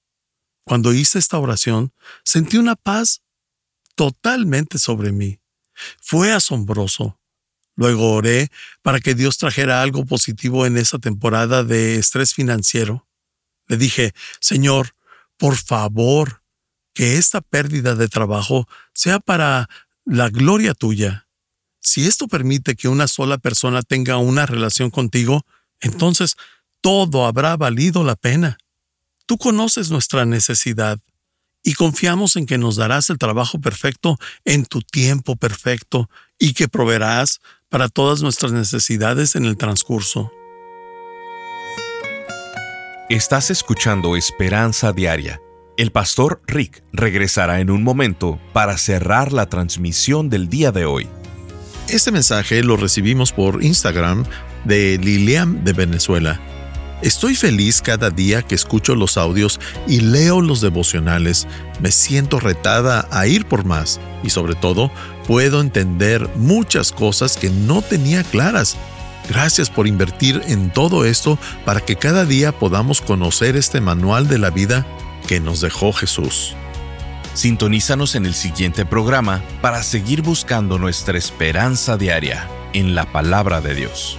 Cuando 0.63 0.95
hice 0.95 1.19
esta 1.19 1.37
oración, 1.39 1.93
sentí 2.23 2.59
una 2.59 2.77
paz 2.77 3.24
totalmente 3.95 4.79
sobre 4.79 5.13
mí. 5.13 5.39
Fue 6.01 6.33
asombroso. 6.33 7.19
Luego 7.77 8.13
oré 8.13 8.51
para 8.83 9.01
que 9.01 9.15
Dios 9.15 9.39
trajera 9.39 9.83
algo 9.83 10.05
positivo 10.07 10.67
en 10.67 10.77
esa 10.77 10.99
temporada 10.99 11.65
de 11.65 11.97
estrés 11.97 12.33
financiero. 12.33 13.09
Le 13.67 13.77
dije, 13.77 14.13
Señor, 14.41 14.95
por 15.37 15.57
favor, 15.57 16.43
que 16.93 17.17
esta 17.17 17.41
pérdida 17.41 17.97
de 17.97 18.09
trabajo 18.09 18.69
sea 18.95 19.19
para 19.19 19.69
la 20.05 20.29
gloria 20.29 20.75
tuya. 20.75 21.27
Si 21.81 22.07
esto 22.07 22.29
permite 22.29 22.77
que 22.77 22.89
una 22.89 23.09
sola 23.09 23.39
persona 23.39 23.83
tenga 23.83 24.17
una 24.19 24.47
relación 24.47 24.91
contigo, 24.91 25.45
entonces 25.81 26.37
todo 26.81 27.27
habrá 27.27 27.57
valido 27.57 28.05
la 28.05 28.15
pena. 28.15 28.59
Tú 29.27 29.39
conoces 29.39 29.91
nuestra 29.91 30.25
necesidad 30.25 31.01
y 31.65 31.73
confiamos 31.73 32.37
en 32.37 32.47
que 32.47 32.59
nos 32.59 32.77
darás 32.77 33.11
el 33.11 33.19
trabajo 33.19 33.59
perfecto 33.59 34.19
en 34.45 34.67
tu 34.67 34.83
tiempo 34.83 35.35
perfecto 35.35 36.09
y 36.39 36.53
que 36.53 36.69
proveerás 36.69 37.41
para 37.71 37.89
todas 37.89 38.23
nuestras 38.23 38.53
necesidades 38.53 39.35
en 39.35 39.47
el 39.47 39.57
transcurso. 39.57 40.31
Estás 43.09 43.51
escuchando 43.51 44.15
Esperanza 44.15 44.93
Diaria. 44.93 45.41
El 45.77 45.91
pastor 45.91 46.41
Rick 46.47 46.85
regresará 46.93 47.61
en 47.61 47.71
un 47.71 47.83
momento 47.83 48.39
para 48.53 48.79
cerrar 48.79 49.33
la 49.33 49.47
transmisión 49.49 50.31
del 50.31 50.49
día 50.49 50.71
de 50.71 50.85
hoy. 50.85 51.09
Este 51.89 52.13
mensaje 52.13 52.63
lo 52.63 52.77
recibimos 52.77 53.33
por 53.33 53.65
Instagram 53.65 54.25
de 54.65 54.99
Lilian 54.99 55.65
de 55.65 55.73
Venezuela. 55.73 56.41
Estoy 57.03 57.35
feliz 57.35 57.83
cada 57.83 58.11
día 58.11 58.43
que 58.43 58.55
escucho 58.55 58.95
los 58.95 59.17
audios 59.17 59.61
y 59.87 60.01
leo 60.01 60.41
los 60.41 60.61
devocionales. 60.61 61.47
Me 61.81 61.91
siento 61.93 62.41
retada 62.41 63.07
a 63.11 63.27
ir 63.27 63.47
por 63.47 63.65
más 63.65 64.01
y 64.23 64.31
sobre 64.31 64.55
todo 64.55 64.91
puedo 65.27 65.61
entender 65.61 66.29
muchas 66.37 66.93
cosas 66.93 67.37
que 67.37 67.51
no 67.51 67.83
tenía 67.83 68.23
claras 68.25 68.77
Gracias 69.29 69.71
por 69.71 69.87
invertir 69.87 70.43
en 70.47 70.71
todo 70.71 71.05
esto 71.05 71.39
para 71.65 71.81
que 71.81 71.97
cada 71.97 72.25
día 72.25 72.53
podamos 72.53 73.01
conocer 73.01 73.57
este 73.57 73.81
manual 73.81 74.29
de 74.29 74.39
la 74.39 74.51
vida 74.51 74.87
que 75.27 75.41
nos 75.41 75.61
dejó 75.61 75.93
Jesús. 75.93 76.55
Sintonízanos 77.33 78.15
en 78.15 78.27
el 78.27 78.35
siguiente 78.35 78.85
programa 78.87 79.43
para 79.61 79.83
seguir 79.83 80.23
buscando 80.23 80.79
nuestra 80.79 81.19
esperanza 81.19 81.97
diaria 81.97 82.49
en 82.75 82.95
la 82.95 83.11
palabra 83.11 83.61
de 83.61 83.75
Dios. 83.75 84.19